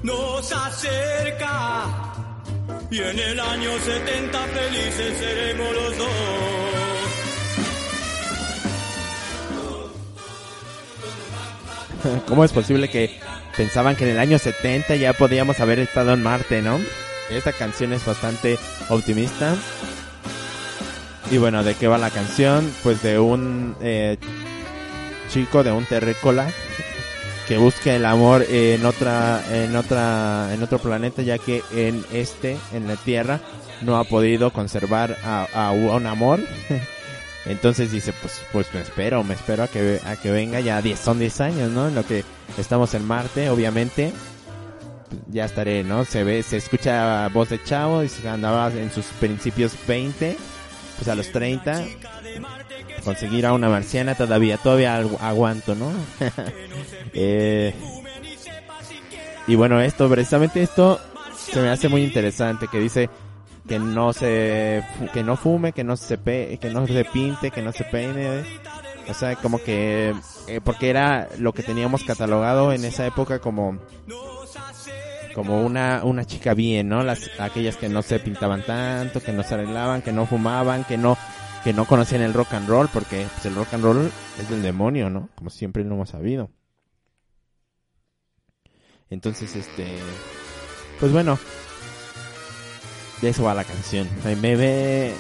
nos 0.05 0.53
acerca 0.53 1.83
y 2.88 2.99
en 3.01 3.18
el 3.18 3.40
año 3.40 3.70
70 3.81 4.38
felices 4.38 5.18
seremos 5.18 5.75
los 5.75 5.99
dos. 5.99 6.09
¿Cómo 12.29 12.44
es 12.44 12.53
posible 12.53 12.88
que 12.88 13.18
pensaban 13.57 13.96
que 13.96 14.05
en 14.05 14.11
el 14.11 14.20
año 14.20 14.38
70 14.38 14.94
ya 14.94 15.12
podíamos 15.12 15.59
haber 15.59 15.81
estado 15.81 16.12
en 16.12 16.22
Marte, 16.22 16.62
no? 16.62 16.79
Esta 17.31 17.53
canción 17.53 17.92
es 17.92 18.07
bastante 18.07 18.61
optimista 18.88 19.57
y 21.31 21.39
bueno, 21.39 21.65
¿de 21.65 21.75
qué 21.75 21.89
va 21.89 21.99
la 21.99 22.11
canción? 22.11 22.73
Pues 22.83 23.03
de 23.03 23.19
un 23.19 23.75
eh, 23.81 24.17
chico, 25.29 25.65
de 25.65 25.73
un 25.73 25.85
terrícola 25.85 26.49
que 27.49 27.59
busca 27.59 27.95
el 27.95 28.05
amor 28.05 28.45
en 28.49 28.85
otra, 28.85 29.43
en 29.53 29.77
otra, 29.77 30.53
en 30.53 30.62
otro 30.62 30.79
planeta, 30.79 31.23
ya 31.23 31.39
que 31.39 31.62
en 31.73 32.05
este, 32.12 32.57
en 32.73 32.89
la 32.89 32.97
Tierra, 32.97 33.41
no 33.83 33.99
ha 33.99 34.05
podido 34.05 34.53
conservar 34.53 35.17
a, 35.25 35.47
a 35.55 35.71
un 35.73 36.07
amor. 36.07 36.41
Entonces 37.47 37.93
dice, 37.93 38.12
pues, 38.21 38.41
pues 38.53 38.75
me 38.75 38.81
espero, 38.81 39.23
me 39.23 39.35
espero 39.35 39.62
a 39.62 39.69
que, 39.69 40.01
a 40.05 40.17
que 40.17 40.33
venga 40.33 40.59
ya 40.61 40.83
10, 40.83 40.99
son 40.99 41.19
10 41.21 41.41
años, 41.41 41.71
¿no? 41.71 41.89
En 41.89 41.95
lo 41.95 42.05
que 42.05 42.25
estamos 42.59 42.95
en 42.95 43.05
Marte, 43.05 43.51
obviamente. 43.51 44.12
Ya 45.29 45.45
estaré, 45.45 45.85
¿no? 45.85 46.05
Se 46.05 46.25
ve, 46.25 46.43
se 46.43 46.57
escucha 46.57 47.29
voz 47.29 47.51
de 47.51 47.62
chavo 47.62 48.03
y 48.03 48.09
se 48.09 48.29
andaba 48.29 48.73
en 48.73 48.91
sus 48.91 49.05
principios 49.21 49.73
20, 49.87 50.37
pues 50.97 51.09
a 51.09 51.15
los 51.15 51.31
30. 51.33 51.85
Conseguir 53.05 53.47
a 53.47 53.53
una 53.53 53.69
marciana 53.69 54.15
todavía, 54.15 54.57
todavía 54.59 55.01
agu- 55.01 55.19
aguanto, 55.21 55.75
¿no? 55.75 55.91
Eh, 57.19 57.73
y 59.47 59.55
bueno, 59.55 59.81
esto, 59.81 60.09
precisamente 60.11 60.63
esto 60.63 61.01
se 61.35 61.61
me 61.63 61.69
hace 61.71 61.89
muy 61.89 62.03
interesante, 62.03 62.67
que 62.69 62.79
dice 62.79 63.09
que 63.67 63.79
no 63.79 64.13
se, 64.13 64.83
que 65.15 65.23
no 65.23 65.37
fume, 65.37 65.73
que 65.73 65.83
no 65.85 65.97
se 65.97 66.19
pe, 66.19 66.59
que 66.61 66.69
no 66.69 66.87
se 66.87 67.05
pinte, 67.07 67.51
que 67.51 67.63
no 67.63 67.73
se 67.73 67.85
peine, 67.85 68.45
o 69.09 69.15
sea, 69.15 69.37
como 69.37 69.59
que, 69.63 70.15
eh, 70.49 70.61
porque 70.63 70.91
era 70.91 71.29
lo 71.39 71.53
que 71.53 71.63
teníamos 71.63 72.05
catalogado 72.05 72.73
en 72.73 72.85
esa 72.85 73.07
época 73.07 73.39
como, 73.39 73.79
como 75.37 75.61
una, 75.61 76.01
una 76.03 76.25
chica 76.25 76.55
bien, 76.55 76.88
¿no? 76.88 77.05
Las, 77.05 77.31
aquellas 77.38 77.77
que 77.77 77.90
no 77.90 78.01
se 78.01 78.18
pintaban 78.18 78.64
tanto, 78.64 79.20
que 79.20 79.35
no 79.35 79.42
se 79.42 79.53
arreglaban, 79.53 80.01
que 80.01 80.11
no 80.11 80.25
fumaban, 80.25 80.85
que 80.85 80.96
no, 80.96 81.18
que 81.62 81.75
no 81.75 81.85
conocían 81.85 82.22
el 82.22 82.33
rock 82.33 82.55
and 82.55 82.66
roll, 82.66 82.88
porque 82.88 83.27
pues, 83.35 83.44
el 83.44 83.55
rock 83.55 83.75
and 83.75 83.85
roll 83.85 84.11
es 84.40 84.49
del 84.49 84.62
demonio, 84.62 85.11
¿no? 85.11 85.29
Como 85.35 85.51
siempre 85.51 85.85
lo 85.85 85.94
hemos 85.94 86.09
sabido. 86.09 86.49
Entonces, 89.11 89.55
este, 89.57 89.87
pues 90.99 91.12
bueno, 91.12 91.38
de 93.20 93.29
eso 93.29 93.44
va 93.44 93.53
la 93.53 93.64
canción. 93.64 94.09
Me, 94.25 94.37
me, 94.37 94.57
me, 94.57 95.12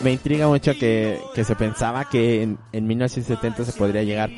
me 0.00 0.10
intriga 0.10 0.48
mucho 0.48 0.72
que, 0.72 1.20
que 1.32 1.44
se 1.44 1.54
pensaba 1.54 2.06
que 2.06 2.42
en, 2.42 2.58
en 2.72 2.88
1970 2.88 3.64
se 3.64 3.72
podría 3.78 4.02
llegar 4.02 4.30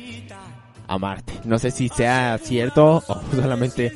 a 0.87 0.99
Marte. 0.99 1.33
No 1.43 1.57
sé 1.57 1.71
si 1.71 1.89
sea 1.89 2.37
cierto 2.37 3.03
o 3.07 3.21
solamente 3.35 3.93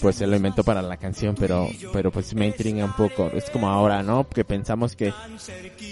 pues 0.00 0.16
se 0.16 0.26
lo 0.26 0.36
inventó 0.36 0.64
para 0.64 0.82
la 0.82 0.96
canción, 0.96 1.34
pero 1.38 1.68
pero 1.92 2.10
pues 2.10 2.34
me 2.34 2.46
intriga 2.46 2.84
un 2.84 2.92
poco. 2.92 3.30
Es 3.34 3.50
como 3.50 3.68
ahora, 3.68 4.02
¿no? 4.02 4.28
Que 4.28 4.44
pensamos 4.44 4.96
que 4.96 5.12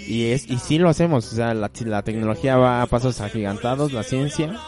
y 0.07 0.25
es 0.25 0.49
y 0.49 0.57
sí 0.59 0.77
lo 0.77 0.89
hacemos, 0.89 1.31
o 1.31 1.35
sea, 1.35 1.53
la, 1.53 1.71
la 1.85 2.01
tecnología 2.03 2.57
va 2.57 2.81
a 2.81 2.87
pasos 2.87 3.21
agigantados, 3.21 3.93
la 3.93 4.03
ciencia 4.03 4.59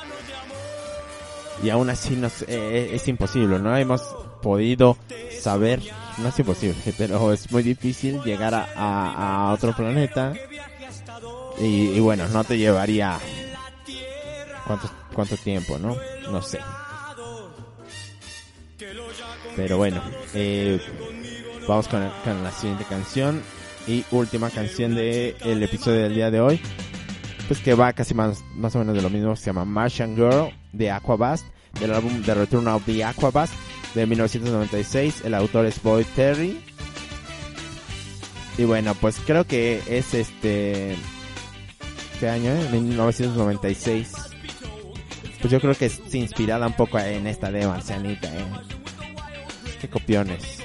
y 1.63 1.69
aún 1.69 1.89
así 1.89 2.15
nos, 2.15 2.43
eh, 2.43 2.91
es 2.93 3.07
imposible, 3.07 3.59
¿no? 3.59 3.75
Hemos 3.75 4.01
podido 4.41 4.97
saber, 5.41 5.81
no 6.17 6.29
es 6.29 6.39
imposible, 6.39 6.77
pero 6.97 7.33
es 7.33 7.51
muy 7.51 7.63
difícil 7.63 8.21
llegar 8.23 8.53
a 8.53 9.51
otro 9.53 9.75
planeta 9.75 10.33
y, 11.59 11.89
y 11.91 11.99
bueno, 11.99 12.27
no 12.29 12.43
te 12.43 12.57
llevaría 12.57 13.19
cuánto, 14.65 14.89
cuánto 15.13 15.35
tiempo, 15.37 15.77
¿no? 15.77 15.95
No 16.31 16.41
sé. 16.41 16.59
Pero 19.59 19.75
bueno, 19.75 20.01
eh, 20.33 20.79
vamos 21.67 21.89
con, 21.89 22.01
la 22.01 22.51
siguiente 22.51 22.85
canción 22.85 23.41
y 23.87 24.05
última 24.09 24.49
canción 24.49 24.95
de 24.95 25.35
el 25.41 25.61
episodio 25.61 26.03
del 26.03 26.15
día 26.15 26.31
de 26.31 26.39
hoy 26.39 26.61
pues 27.49 27.59
que 27.59 27.73
va 27.73 27.91
casi 27.91 28.13
más, 28.13 28.41
más 28.55 28.73
o 28.77 28.79
menos 28.79 28.95
de 28.95 29.01
lo 29.01 29.09
mismo, 29.09 29.35
se 29.35 29.47
llama 29.47 29.65
Martian 29.65 30.15
Girl 30.15 30.53
de 30.71 30.91
Aquabast, 30.91 31.45
del 31.77 31.93
álbum 31.93 32.21
The 32.23 32.35
Return 32.35 32.69
of 32.69 32.85
the 32.85 33.03
Aquabast 33.03 33.53
de 33.95 34.05
1996, 34.05 35.25
el 35.25 35.33
autor 35.33 35.65
es 35.65 35.83
Boyd 35.83 36.05
Terry. 36.15 36.61
Y 38.57 38.63
bueno, 38.63 38.95
pues 38.95 39.19
creo 39.25 39.45
que 39.45 39.81
es 39.89 40.13
este... 40.13 40.95
¿Qué 42.21 42.29
año? 42.29 42.51
Eh? 42.51 42.69
1996. 42.71 44.13
Pues 45.41 45.51
yo 45.51 45.59
creo 45.59 45.75
que 45.75 45.87
es 45.87 45.99
inspirada 46.15 46.65
un 46.65 46.73
poco 46.73 46.97
en 46.99 47.27
esta 47.27 47.51
de 47.51 47.67
Marcianita, 47.67 48.27
¿eh? 48.27 48.78
Qué 49.79 49.87
copiones. 49.87 50.59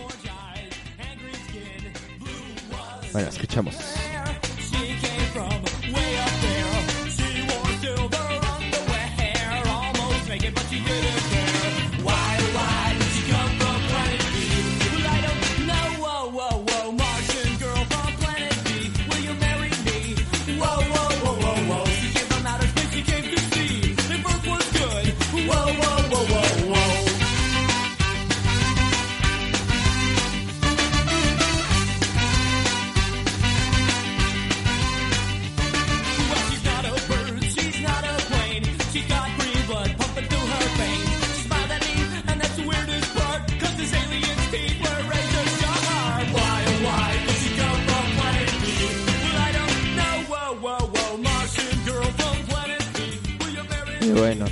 Bueno, 3.12 3.28
escuchamos. 3.28 3.93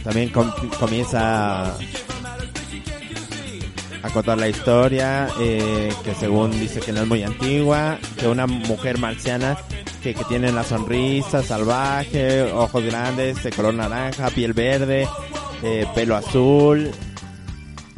También 0.03 0.31
com 0.31 0.51
comienza 0.79 1.71
a, 1.71 1.79
a 4.03 4.11
contar 4.11 4.39
la 4.39 4.49
historia, 4.49 5.29
eh, 5.39 5.93
que 6.05 6.15
según 6.15 6.51
dice 6.51 6.81
que 6.81 6.93
no 6.93 7.03
es 7.03 7.09
muy 7.09 7.23
antigua, 7.23 7.99
que 8.19 8.27
una 8.27 8.47
mujer 8.47 8.99
marciana 8.99 9.57
que, 10.03 10.15
que 10.15 10.25
tiene 10.25 10.51
la 10.51 10.65
sonrisa 10.65 11.43
salvaje, 11.43 12.43
ojos 12.53 12.85
grandes, 12.85 13.43
de 13.43 13.51
color 13.53 13.75
naranja, 13.75 14.31
piel 14.31 14.53
verde, 14.53 15.09
eh, 15.63 15.87
pelo 15.95 16.17
azul, 16.17 16.91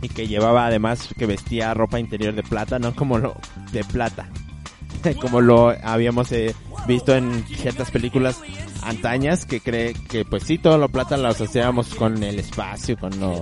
y 0.02 0.08
que 0.10 0.28
llevaba 0.28 0.66
además 0.66 1.08
que 1.18 1.24
vestía 1.24 1.72
ropa 1.72 1.98
interior 1.98 2.34
de 2.34 2.42
plata, 2.42 2.78
no 2.78 2.94
como 2.94 3.18
lo 3.18 3.34
de 3.72 3.82
plata, 3.84 4.28
como 5.20 5.40
lo 5.40 5.74
habíamos 5.82 6.30
eh, 6.32 6.54
visto 6.86 7.14
en 7.14 7.44
ciertas 7.46 7.90
películas 7.90 8.40
antañas 8.84 9.46
que 9.46 9.60
cree 9.60 9.94
que 9.94 10.24
pues 10.24 10.44
sí 10.44 10.58
todo 10.58 10.78
lo 10.78 10.88
plata 10.88 11.16
lo 11.16 11.28
asociamos 11.28 11.94
con 11.94 12.22
el 12.22 12.38
espacio 12.38 12.96
con 12.98 13.18
lo 13.18 13.40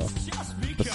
pues, 0.77 0.91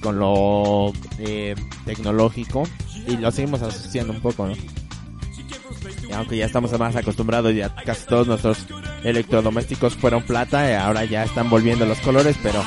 con 0.00 0.18
lo 0.18 0.92
eh, 1.18 1.54
tecnológico 1.84 2.64
y 3.06 3.16
lo 3.16 3.30
seguimos 3.30 3.62
asociando 3.62 4.12
un 4.12 4.20
poco 4.20 4.46
no 4.46 4.54
y 4.54 6.12
aunque 6.12 6.36
ya 6.36 6.46
estamos 6.46 6.78
más 6.78 6.96
acostumbrados 6.96 7.54
ya 7.54 7.74
casi 7.74 8.06
todos 8.06 8.26
nuestros 8.26 8.66
electrodomésticos 9.04 9.94
fueron 9.94 10.22
plata 10.22 10.70
y 10.70 10.74
ahora 10.74 11.04
ya 11.04 11.24
están 11.24 11.48
volviendo 11.48 11.86
los 11.86 11.98
colores 12.00 12.36
pero 12.42 12.62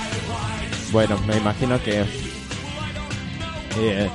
bueno 0.91 1.17
me 1.27 1.37
imagino 1.37 1.81
que 1.83 2.05
eh, 3.79 4.09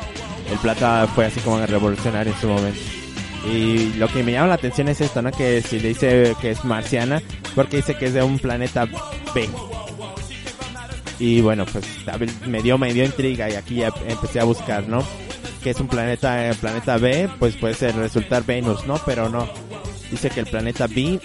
el 0.51 0.59
plata 0.59 1.07
fue 1.15 1.27
así 1.27 1.41
como 1.41 1.65
revolucionario 1.65 2.33
en 2.33 2.41
su 2.41 2.49
momento 2.49 3.02
y 3.45 3.95
lo 3.95 4.09
que 4.09 4.23
me 4.23 4.33
llama 4.33 4.49
la 4.49 4.55
atención 4.55 4.89
es 4.89 5.01
esto, 5.01 5.21
¿no? 5.23 5.31
Que 5.33 5.63
si 5.63 5.81
le 5.81 5.89
dice 5.89 6.37
que 6.41 6.51
es 6.51 6.65
marciana, 6.65 7.21
porque 7.55 7.79
dice 7.79 7.97
que 7.97 8.07
es 8.07 8.15
de 8.15 8.23
un 8.23 8.39
planeta 8.39 8.87
B. 9.35 9.49
Y 11.19 11.41
bueno, 11.41 11.67
pues 11.67 11.85
me 12.47 12.63
dio, 12.63 12.79
me 12.79 12.93
dio 12.93 13.05
intriga 13.05 13.49
y 13.51 13.55
aquí 13.55 13.77
ya 13.77 13.93
empecé 14.07 14.41
a 14.41 14.45
buscar, 14.45 14.89
¿no? 14.89 15.05
Que 15.63 15.71
es 15.71 15.81
un 15.81 15.89
planeta, 15.89 16.51
eh, 16.51 16.55
planeta 16.55 16.99
B, 16.99 17.29
pues 17.39 17.57
puede 17.57 17.75
ser 17.75 17.95
resultar 17.97 18.45
Venus, 18.45 18.87
¿no? 18.87 19.01
Pero 19.05 19.29
no. 19.29 19.49
Dice 20.11 20.31
que 20.31 20.41
el 20.41 20.47
planeta 20.47 20.87
B, 20.87 21.21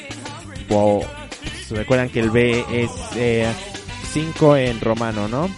wow, 0.69 1.03
pues 1.41 1.71
recuerdan 1.71 2.09
que 2.09 2.19
el 2.19 2.29
B 2.29 2.63
es 2.71 2.91
5 4.13 4.55
eh, 4.55 4.69
en 4.69 4.81
romano, 4.81 5.27
¿no? 5.27 5.49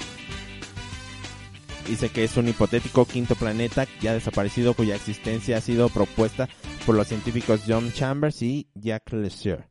Dice 1.89 2.09
que 2.09 2.23
es 2.23 2.37
un 2.37 2.47
hipotético 2.47 3.05
quinto 3.05 3.35
planeta 3.35 3.87
ya 3.99 4.13
desaparecido 4.13 4.73
cuya 4.73 4.95
existencia 4.95 5.57
ha 5.57 5.61
sido 5.61 5.89
propuesta 5.89 6.47
por 6.85 6.95
los 6.95 7.07
científicos 7.07 7.61
John 7.67 7.91
Chambers 7.91 8.41
y 8.41 8.69
Jacques 8.75 9.19
Lesueur. 9.19 9.67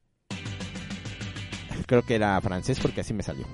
creo 1.87 2.03
que 2.03 2.17
era 2.17 2.41
francés 2.41 2.79
porque 2.81 3.03
así 3.03 3.15
me 3.15 3.23
salió, 3.23 3.47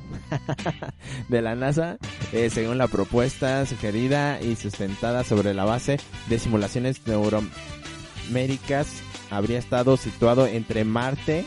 de 1.29 1.43
la 1.43 1.55
NASA, 1.55 1.99
eh, 2.33 2.49
según 2.51 2.79
la 2.79 2.89
propuesta 2.89 3.67
sugerida 3.67 4.41
y 4.41 4.57
sustentada 4.57 5.25
sobre 5.25 5.53
la 5.55 5.65
base 5.65 6.01
de 6.29 6.39
simulaciones 6.39 7.07
neuroméricas, 7.07 9.03
habría 9.31 9.59
estado 9.59 9.97
situado 9.97 10.47
entre 10.47 10.85
Marte 10.85 11.45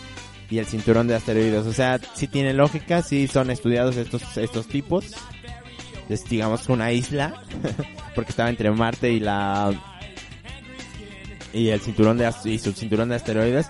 y 0.50 0.60
el 0.60 0.66
cinturón 0.66 1.08
de 1.08 1.16
asteroides. 1.16 1.66
O 1.66 1.74
sea, 1.74 2.00
sí 2.14 2.28
tiene 2.28 2.54
lógica, 2.54 3.02
sí 3.02 3.28
son 3.28 3.52
estudiados 3.52 3.98
estos, 3.98 4.38
estos 4.38 4.68
tipos. 4.68 5.14
Es, 6.10 6.28
digamos, 6.30 6.70
una 6.70 6.92
isla, 6.92 7.42
porque 8.16 8.32
estaba 8.32 8.50
entre 8.50 8.72
Marte 8.72 9.12
y 9.12 9.20
la 9.20 9.74
y 11.54 11.70
el 11.70 11.80
cinturón 11.80 12.18
de 12.18 12.32
y 12.46 12.60
su 12.60 12.72
cinturón 12.74 13.10
de 13.10 13.16
asteroides 13.16 13.68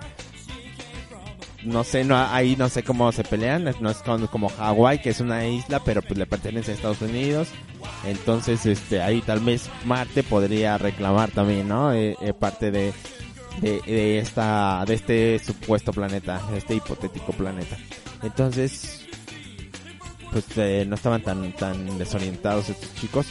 no 1.68 1.84
sé, 1.84 2.04
no, 2.04 2.18
ahí 2.18 2.56
no 2.56 2.70
sé 2.70 2.84
cómo 2.84 3.12
se 3.12 3.24
pelean, 3.24 3.66
no 3.82 3.90
es 3.90 3.98
como, 3.98 4.28
como 4.28 4.50
Hawái, 4.50 5.00
que 5.00 5.10
es 5.10 5.20
una 5.20 5.46
isla, 5.48 5.82
pero 5.84 6.02
pues 6.02 6.18
le 6.18 6.26
pertenece 6.26 6.72
a 6.72 6.76
Estados 6.76 7.02
Unidos, 7.02 7.50
entonces 8.06 8.66
este 8.66 9.02
ahí 9.02 9.22
tal 9.22 9.42
vez 9.42 9.70
Marte 9.86 10.24
podría 10.24 10.78
reclamar 10.78 11.32
también, 11.32 11.68
¿no? 11.68 11.94
Eh, 11.94 12.16
eh, 12.22 12.34
parte 12.34 12.72
de, 12.72 12.94
de, 13.62 13.82
de 13.82 14.20
esta, 14.20 14.84
de 14.88 14.94
este 14.94 15.40
supuesto 15.40 15.92
planeta, 15.92 16.42
este 16.56 16.76
hipotético 16.76 17.34
planeta. 17.34 17.78
Entonces, 18.24 19.07
pues 20.32 20.45
eh, 20.57 20.86
no 20.88 20.95
estaban 20.95 21.21
tan, 21.21 21.51
tan 21.53 21.97
desorientados 21.97 22.69
estos 22.69 22.93
chicos 22.95 23.28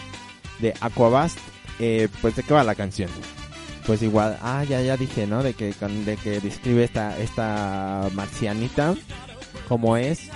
de 0.59 0.75
Aquabast, 0.81 1.39
eh, 1.79 2.09
pues 2.21 2.37
de 2.37 2.43
qué 2.43 2.55
va 2.55 2.65
la 2.65 2.75
canción 2.75 3.11
pues 3.87 4.03
igual, 4.03 4.37
ah, 4.43 4.65
ya, 4.65 4.83
ya 4.83 4.97
dije, 4.97 5.27
¿no? 5.27 5.43
De 5.43 5.55
que, 5.55 5.73
de 5.73 6.17
que 6.17 6.41
describe 6.41 6.85
esta, 6.85 7.17
esta 7.19 8.09
marcianita 8.15 8.95
como 9.69 9.97
es 9.97 10.29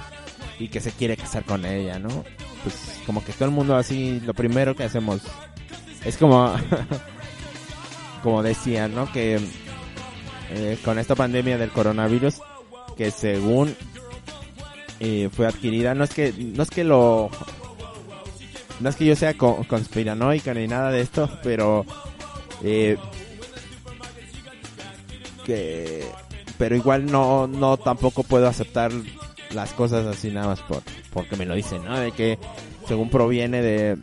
y 0.59 0.69
que 0.69 0.81
se 0.81 0.93
quiere 0.93 1.17
casar 1.17 1.45
con 1.45 1.65
ella, 1.65 1.99
¿no? 1.99 2.25
Pues 2.63 3.01
como 3.07 3.25
que 3.25 3.33
todo 3.33 3.47
el 3.47 3.51
mundo 3.51 3.77
así, 3.77 4.21
lo 4.21 4.35
primero 4.35 4.77
que 4.77 4.85
hacemos 4.85 5.23
es 6.05 6.17
como, 6.17 6.55
como 8.23 8.43
decían, 8.43 8.95
¿no? 8.95 9.11
Que 9.13 9.41
eh, 10.51 10.79
con 10.85 10.99
esta 10.99 11.17
pandemia 11.17 11.59
del 11.59 11.71
coronavirus, 11.71 12.37
que 12.97 13.11
según 13.11 13.75
eh, 15.01 15.29
fue 15.33 15.47
adquirida, 15.47 15.95
no 15.95 16.05
es 16.05 16.11
que, 16.11 16.33
no 16.33 16.63
es 16.63 16.71
que 16.71 16.85
lo, 16.85 17.31
no 18.81 18.89
es 18.89 18.97
que 18.97 19.07
yo 19.07 19.17
sea 19.17 19.35
co- 19.35 19.65
conspiranoica 19.69 20.55
ni 20.55 20.67
nada 20.69 20.91
de 20.91 21.01
esto, 21.01 21.29
pero 21.43 21.85
eh, 22.63 22.97
que 25.45 26.05
pero 26.59 26.77
igual 26.77 27.07
no 27.07 27.47
no 27.47 27.77
tampoco 27.79 28.23
puedo 28.23 28.47
aceptar 28.47 28.93
las 29.53 29.73
cosas 29.73 30.07
así 30.07 30.31
nada 30.31 30.49
más 30.49 30.61
por 30.61 30.83
porque 31.13 31.37
me 31.37 31.47
lo 31.47 31.55
dicen 31.55 31.85
no 31.85 31.99
de 31.99 32.13
que 32.13 32.39
según 32.87 33.09
proviene 33.11 33.63
de 33.63 33.97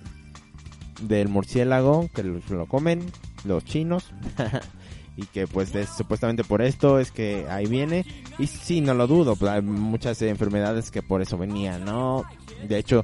del 1.01 1.27
murciélago 1.29 2.09
que 2.13 2.23
lo, 2.23 2.39
lo 2.49 2.65
comen 2.65 3.05
los 3.45 3.63
chinos 3.65 4.05
y 5.17 5.25
que 5.25 5.47
pues 5.47 5.73
es 5.75 5.89
supuestamente 5.89 6.43
por 6.43 6.61
esto 6.61 6.99
es 6.99 7.11
que 7.11 7.47
ahí 7.49 7.65
viene. 7.65 8.05
Y 8.37 8.47
sí 8.47 8.79
no 8.79 8.93
lo 8.93 9.07
dudo 9.07 9.35
hay 9.49 9.61
muchas 9.61 10.21
enfermedades 10.21 10.91
que 10.91 11.01
por 11.01 11.21
eso 11.21 11.37
venían 11.37 11.83
no 11.83 12.23
de 12.67 12.77
hecho 12.77 13.03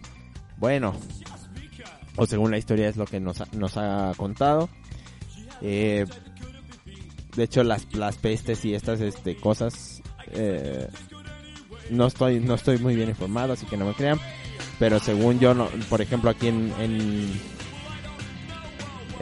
bueno 0.57 0.93
o 2.15 2.25
según 2.25 2.51
la 2.51 2.57
historia 2.57 2.87
es 2.87 2.95
lo 2.95 3.05
que 3.05 3.19
nos 3.19 3.41
ha, 3.41 3.47
nos 3.53 3.77
ha 3.77 4.13
contado 4.15 4.69
eh, 5.61 6.05
de 7.35 7.43
hecho 7.43 7.63
las 7.63 7.93
las 7.95 8.17
pestes 8.17 8.63
y 8.65 8.75
estas 8.75 9.01
este 9.01 9.35
cosas 9.35 10.01
eh, 10.31 10.87
no 11.89 12.07
estoy 12.07 12.39
no 12.39 12.53
estoy 12.53 12.77
muy 12.77 12.95
bien 12.95 13.09
informado 13.09 13.53
así 13.53 13.65
que 13.65 13.77
no 13.77 13.85
me 13.85 13.93
crean 13.93 14.19
pero 14.79 14.99
según 14.99 15.39
yo 15.39 15.53
no, 15.53 15.67
por 15.89 16.01
ejemplo 16.01 16.29
aquí 16.29 16.47
en, 16.47 16.73
en 16.79 17.31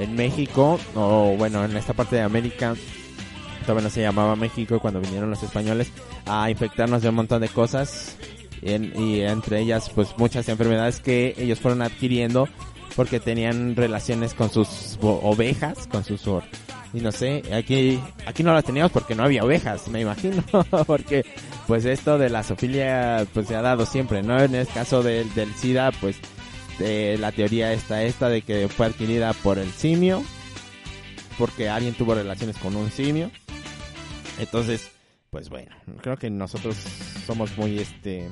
en 0.01 0.15
México 0.15 0.79
o 0.95 1.35
bueno 1.37 1.63
en 1.65 1.75
esta 1.77 1.93
parte 1.93 2.15
de 2.17 2.21
América 2.21 2.75
todavía 3.61 3.83
no 3.83 3.89
se 3.89 4.01
llamaba 4.01 4.35
México 4.35 4.79
cuando 4.79 4.99
vinieron 4.99 5.29
los 5.29 5.43
españoles 5.43 5.91
a 6.25 6.49
infectarnos 6.49 7.01
de 7.01 7.09
un 7.09 7.15
montón 7.15 7.41
de 7.41 7.49
cosas 7.49 8.17
y 8.61 9.21
entre 9.21 9.59
ellas 9.59 9.91
pues 9.93 10.09
muchas 10.17 10.47
enfermedades 10.49 10.99
que 10.99 11.33
ellos 11.37 11.59
fueron 11.59 11.81
adquiriendo 11.81 12.47
porque 12.95 13.19
tenían 13.19 13.75
relaciones 13.75 14.33
con 14.33 14.51
sus 14.51 14.97
ovejas 15.01 15.87
con 15.87 16.03
sus 16.03 16.25
y 16.93 16.99
no 16.99 17.11
sé, 17.11 17.41
aquí, 17.53 17.99
aquí 18.25 18.43
no 18.43 18.53
las 18.53 18.65
teníamos 18.65 18.91
porque 18.91 19.15
no 19.15 19.23
había 19.23 19.45
ovejas, 19.45 19.87
me 19.87 20.01
imagino, 20.01 20.43
porque 20.85 21.25
pues 21.65 21.85
esto 21.85 22.17
de 22.17 22.29
la 22.29 22.43
zoofilia 22.43 23.25
pues 23.33 23.47
se 23.47 23.55
ha 23.55 23.61
dado 23.61 23.85
siempre, 23.85 24.21
¿no? 24.23 24.37
En 24.37 24.55
el 24.55 24.67
caso 24.67 25.01
del, 25.01 25.33
del 25.33 25.53
SIDA 25.53 25.91
pues 25.91 26.17
la 26.79 27.31
teoría 27.31 27.73
está 27.73 28.03
esta 28.03 28.29
de 28.29 28.41
que 28.41 28.67
fue 28.67 28.87
adquirida 28.87 29.33
por 29.33 29.57
el 29.59 29.69
simio, 29.71 30.23
porque 31.37 31.69
alguien 31.69 31.93
tuvo 31.93 32.15
relaciones 32.15 32.57
con 32.57 32.75
un 32.75 32.89
simio, 32.89 33.31
entonces 34.39 34.91
pues 35.29 35.49
bueno, 35.49 35.75
creo 36.01 36.17
que 36.17 36.29
nosotros 36.29 36.75
somos 37.25 37.57
muy 37.57 37.79
este 37.79 38.27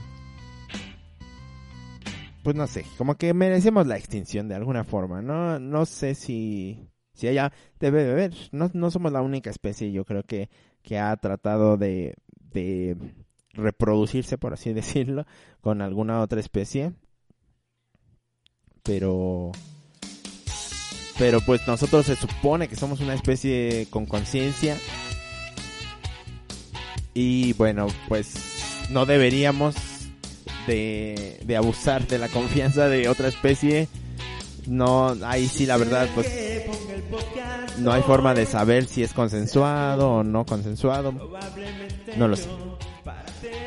pues 2.44 2.56
no 2.56 2.68
sé, 2.68 2.86
como 2.98 3.16
que 3.16 3.34
merecemos 3.34 3.86
la 3.88 3.98
extinción 3.98 4.48
de 4.48 4.56
alguna 4.56 4.84
forma, 4.84 5.22
no 5.22 5.60
no 5.60 5.86
sé 5.86 6.16
si 6.16 6.90
si 7.14 7.28
ella 7.28 7.52
debe 7.80 8.04
de 8.04 8.12
haber, 8.12 8.34
no, 8.52 8.72
no 8.74 8.92
somos 8.92 9.12
la 9.12 9.22
única 9.22 9.50
especie, 9.50 9.92
yo 9.92 10.06
creo 10.06 10.24
que 10.24 10.50
que 10.82 10.98
ha 10.98 11.16
tratado 11.18 11.78
de 11.78 12.16
de 12.40 12.98
reproducirse 13.54 14.38
por 14.38 14.54
así 14.54 14.74
decirlo 14.74 15.26
con 15.62 15.82
alguna 15.82 16.22
otra 16.22 16.40
especie. 16.40 16.94
Pero 18.84 19.52
pero 21.18 21.42
pues 21.42 21.68
nosotros 21.68 22.06
se 22.06 22.16
supone 22.16 22.70
que 22.70 22.78
somos 22.78 23.02
una 23.02 23.14
especie 23.14 23.88
con 23.90 24.06
conciencia 24.06 24.78
y 27.14 27.52
bueno, 27.54 27.88
pues 28.08 28.88
no 28.90 29.06
deberíamos 29.06 29.76
de, 30.66 31.42
de 31.44 31.58
abusar 31.58 32.08
de 32.08 32.18
la 32.20 32.30
confianza 32.30 32.88
de 32.88 33.10
otra 33.10 33.28
especie. 33.28 33.90
No, 34.68 35.18
ahí 35.26 35.48
sí 35.50 35.66
la 35.66 35.76
verdad, 35.76 36.08
pues 36.16 36.28
no 37.80 37.92
hay 37.92 38.02
forma 38.04 38.34
de 38.34 38.46
saber 38.46 38.86
si 38.86 39.04
es 39.04 39.14
consensuado 39.14 40.10
o 40.10 40.24
no 40.24 40.46
consensuado. 40.46 41.14
No 42.16 42.28
lo 42.28 42.36
sé. 42.36 42.48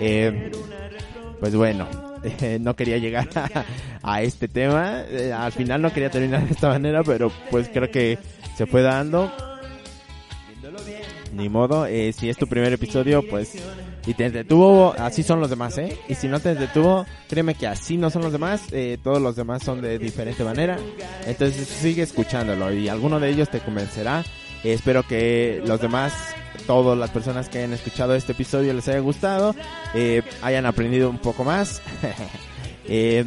Eh, 0.00 0.50
pues 1.42 1.56
bueno, 1.56 1.88
eh, 2.22 2.58
no 2.60 2.76
quería 2.76 2.98
llegar 2.98 3.28
a, 4.00 4.22
este 4.22 4.46
tema. 4.46 5.02
Eh, 5.08 5.32
al 5.32 5.50
final 5.50 5.82
no 5.82 5.92
quería 5.92 6.08
terminar 6.08 6.46
de 6.46 6.52
esta 6.52 6.68
manera, 6.68 7.02
pero 7.02 7.32
pues 7.50 7.68
creo 7.68 7.90
que 7.90 8.16
se 8.56 8.64
fue 8.64 8.82
dando. 8.82 9.28
Ni 11.34 11.48
modo, 11.48 11.86
eh, 11.86 12.12
si 12.12 12.30
es 12.30 12.36
tu 12.36 12.46
primer 12.46 12.72
episodio, 12.72 13.28
pues, 13.28 13.56
y 14.06 14.14
te 14.14 14.26
entretuvo, 14.26 14.94
así 14.96 15.24
son 15.24 15.40
los 15.40 15.50
demás, 15.50 15.76
¿eh? 15.78 15.98
Y 16.08 16.14
si 16.14 16.28
no 16.28 16.38
te 16.38 16.52
entretuvo, 16.52 17.06
créeme 17.28 17.56
que 17.56 17.66
así 17.66 17.96
no 17.96 18.08
son 18.08 18.22
los 18.22 18.30
demás, 18.30 18.62
eh, 18.70 18.98
todos 19.02 19.20
los 19.20 19.34
demás 19.34 19.64
son 19.64 19.82
de 19.82 19.98
diferente 19.98 20.44
manera. 20.44 20.78
Entonces 21.26 21.66
sigue 21.66 22.02
escuchándolo 22.02 22.72
y 22.72 22.88
alguno 22.88 23.18
de 23.18 23.30
ellos 23.30 23.50
te 23.50 23.58
convencerá. 23.58 24.22
Espero 24.62 25.02
que 25.02 25.60
los 25.66 25.80
demás, 25.80 26.12
todas 26.66 26.98
las 26.98 27.10
personas 27.10 27.48
que 27.48 27.58
hayan 27.58 27.72
escuchado 27.72 28.14
este 28.14 28.32
episodio 28.32 28.72
les 28.72 28.88
haya 28.88 29.00
gustado, 29.00 29.54
eh, 29.94 30.22
hayan 30.42 30.66
aprendido 30.66 31.10
un 31.10 31.18
poco 31.18 31.44
más. 31.44 31.82
eh, 32.86 33.24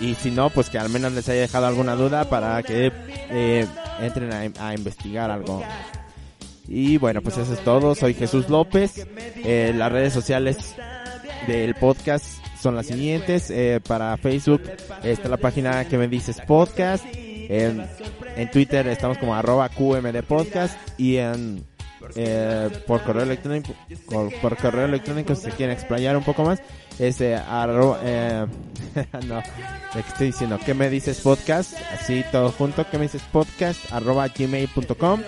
y 0.00 0.14
si 0.16 0.30
no, 0.30 0.50
pues 0.50 0.70
que 0.70 0.78
al 0.78 0.88
menos 0.88 1.12
les 1.12 1.28
haya 1.28 1.42
dejado 1.42 1.66
alguna 1.66 1.94
duda 1.94 2.28
para 2.28 2.62
que 2.62 2.92
eh, 3.30 3.66
entren 4.00 4.54
a, 4.58 4.74
investigar 4.74 5.30
algo. 5.30 5.62
Y 6.66 6.96
bueno, 6.98 7.22
pues 7.22 7.38
eso 7.38 7.52
es 7.52 7.60
todo. 7.60 7.94
Soy 7.94 8.14
Jesús 8.14 8.48
López. 8.48 9.06
Las 9.44 9.92
redes 9.92 10.12
sociales 10.12 10.74
del 11.46 11.74
podcast 11.74 12.26
son 12.60 12.74
las 12.74 12.86
siguientes. 12.86 13.52
Para 13.86 14.16
Facebook 14.16 14.62
está 15.02 15.28
la 15.28 15.36
página 15.36 15.86
que 15.86 15.98
me 15.98 16.08
dices 16.08 16.40
podcast. 16.46 17.04
En 18.36 18.50
Twitter 18.50 18.86
estamos 18.88 19.18
como 19.18 19.34
arroba 19.34 19.68
QMD 19.68 20.22
podcast. 20.22 20.76
Y 20.98 21.16
en 21.16 21.64
eh, 22.16 22.68
por 22.86 23.02
correo 23.02 23.22
electrónico 23.22 23.72
por, 24.42 24.56
correo 24.58 24.84
electrónico 24.84 25.34
si 25.34 25.50
quieren 25.52 25.74
explayar 25.74 26.14
un 26.18 26.22
poco 26.22 26.44
más 26.44 26.60
es 26.98 27.18
eh, 27.22 27.34
arroba, 27.34 27.98
eh, 28.02 28.46
no 29.26 29.36
¿de 29.36 29.42
qué 30.02 30.08
estoy 30.08 30.26
diciendo 30.26 30.58
que 30.62 30.74
me 30.74 30.90
dices 30.90 31.22
podcast 31.22 31.74
así 31.94 32.22
todo 32.30 32.52
junto 32.52 32.86
que 32.90 32.98
me 32.98 33.04
dices 33.04 33.22
podcast 33.32 33.90
arroba 33.90 34.28
gmail.com 34.28 35.22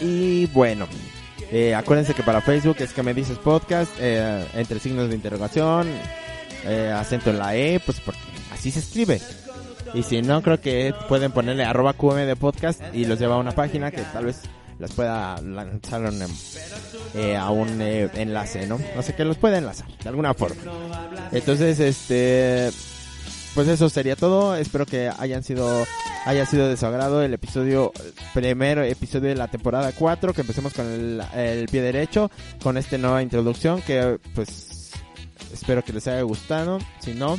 y 0.00 0.46
bueno, 0.46 0.88
eh, 1.50 1.74
acuérdense 1.74 2.14
que 2.14 2.22
para 2.22 2.40
Facebook 2.40 2.76
es 2.80 2.92
que 2.92 3.02
me 3.02 3.12
dices 3.12 3.38
podcast, 3.38 3.92
eh, 3.98 4.46
entre 4.54 4.80
signos 4.80 5.10
de 5.10 5.14
interrogación, 5.14 5.88
eh, 6.64 6.92
acento 6.94 7.30
en 7.30 7.38
la 7.38 7.54
E, 7.54 7.80
pues 7.80 8.00
porque 8.00 8.20
así 8.52 8.70
se 8.70 8.80
escribe. 8.80 9.20
Y 9.94 10.02
si 10.02 10.22
no, 10.22 10.42
creo 10.42 10.60
que 10.60 10.94
pueden 11.08 11.32
ponerle 11.32 11.64
arroba 11.64 11.94
QM 11.94 12.26
de 12.26 12.36
podcast 12.36 12.80
y 12.94 13.04
los 13.04 13.18
lleva 13.18 13.34
a 13.34 13.38
una 13.38 13.52
página 13.52 13.90
que 13.90 14.02
tal 14.02 14.26
vez 14.26 14.42
las 14.78 14.92
pueda 14.92 15.40
lanzar 15.42 16.06
en, 16.06 16.22
eh, 17.14 17.36
a 17.36 17.50
un 17.50 17.80
eh, 17.82 18.08
enlace, 18.14 18.66
¿no? 18.66 18.78
O 18.96 19.02
sea, 19.02 19.14
que 19.14 19.24
los 19.24 19.36
pueda 19.36 19.58
enlazar 19.58 19.86
de 19.98 20.08
alguna 20.08 20.32
forma. 20.32 20.62
Entonces, 21.32 21.78
este, 21.80 22.70
pues 23.54 23.68
eso 23.68 23.88
sería 23.90 24.16
todo. 24.16 24.56
Espero 24.56 24.86
que 24.86 25.10
hayan 25.18 25.42
sido, 25.42 25.84
haya 26.24 26.46
sido 26.46 26.68
de 26.68 26.78
su 26.78 26.86
agrado 26.86 27.22
el 27.22 27.34
episodio, 27.34 27.92
primer 28.32 28.78
episodio 28.78 29.28
de 29.28 29.34
la 29.34 29.48
temporada 29.48 29.92
4, 29.92 30.32
que 30.32 30.40
empecemos 30.40 30.72
con 30.72 30.86
el, 30.86 31.22
el 31.34 31.68
pie 31.68 31.82
derecho, 31.82 32.30
con 32.62 32.78
esta 32.78 32.96
nueva 32.96 33.22
introducción 33.22 33.82
que, 33.82 34.18
pues, 34.34 34.92
espero 35.52 35.84
que 35.84 35.92
les 35.92 36.06
haya 36.06 36.22
gustado. 36.22 36.78
Si 37.00 37.12
no, 37.12 37.38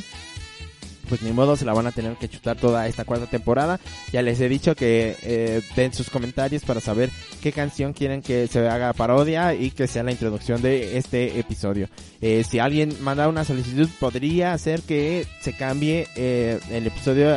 pues 1.12 1.20
ni 1.20 1.30
modo, 1.30 1.56
se 1.56 1.66
la 1.66 1.74
van 1.74 1.86
a 1.86 1.92
tener 1.92 2.16
que 2.16 2.26
chutar 2.26 2.56
toda 2.56 2.86
esta 2.86 3.04
cuarta 3.04 3.26
temporada. 3.26 3.78
Ya 4.12 4.22
les 4.22 4.40
he 4.40 4.48
dicho 4.48 4.74
que 4.74 5.14
eh, 5.20 5.60
den 5.76 5.92
sus 5.92 6.08
comentarios 6.08 6.64
para 6.64 6.80
saber 6.80 7.10
qué 7.42 7.52
canción 7.52 7.92
quieren 7.92 8.22
que 8.22 8.46
se 8.46 8.66
haga 8.66 8.94
parodia 8.94 9.52
y 9.52 9.72
que 9.72 9.86
sea 9.86 10.04
la 10.04 10.10
introducción 10.10 10.62
de 10.62 10.96
este 10.96 11.38
episodio. 11.38 11.90
Eh, 12.22 12.44
si 12.48 12.60
alguien 12.60 12.96
manda 13.02 13.28
una 13.28 13.44
solicitud, 13.44 13.90
podría 14.00 14.54
hacer 14.54 14.80
que 14.80 15.26
se 15.42 15.54
cambie 15.54 16.08
eh, 16.16 16.58
el 16.70 16.86
episodio 16.86 17.36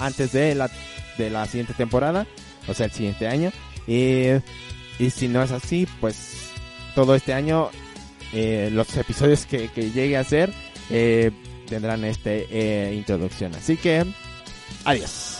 antes 0.00 0.32
de 0.32 0.56
la, 0.56 0.68
de 1.16 1.30
la 1.30 1.46
siguiente 1.46 1.74
temporada, 1.74 2.26
o 2.66 2.74
sea, 2.74 2.86
el 2.86 2.92
siguiente 2.92 3.28
año. 3.28 3.52
y 3.86 5.10
si 5.10 5.28
no 5.28 5.40
es 5.40 5.52
así, 5.52 5.86
pues 6.00 6.50
todo 6.96 7.14
este 7.14 7.32
año 7.32 7.70
los 8.32 8.96
episodios 8.96 9.46
que, 9.46 9.68
que 9.68 9.92
llegue 9.92 10.16
a 10.16 10.24
ser 10.24 10.50
eh, 10.90 11.30
tendrán 11.68 12.04
este 12.04 12.46
eh, 12.50 12.94
introducción. 12.94 13.54
Así 13.54 13.76
que, 13.76 14.04
adiós. 14.84 15.33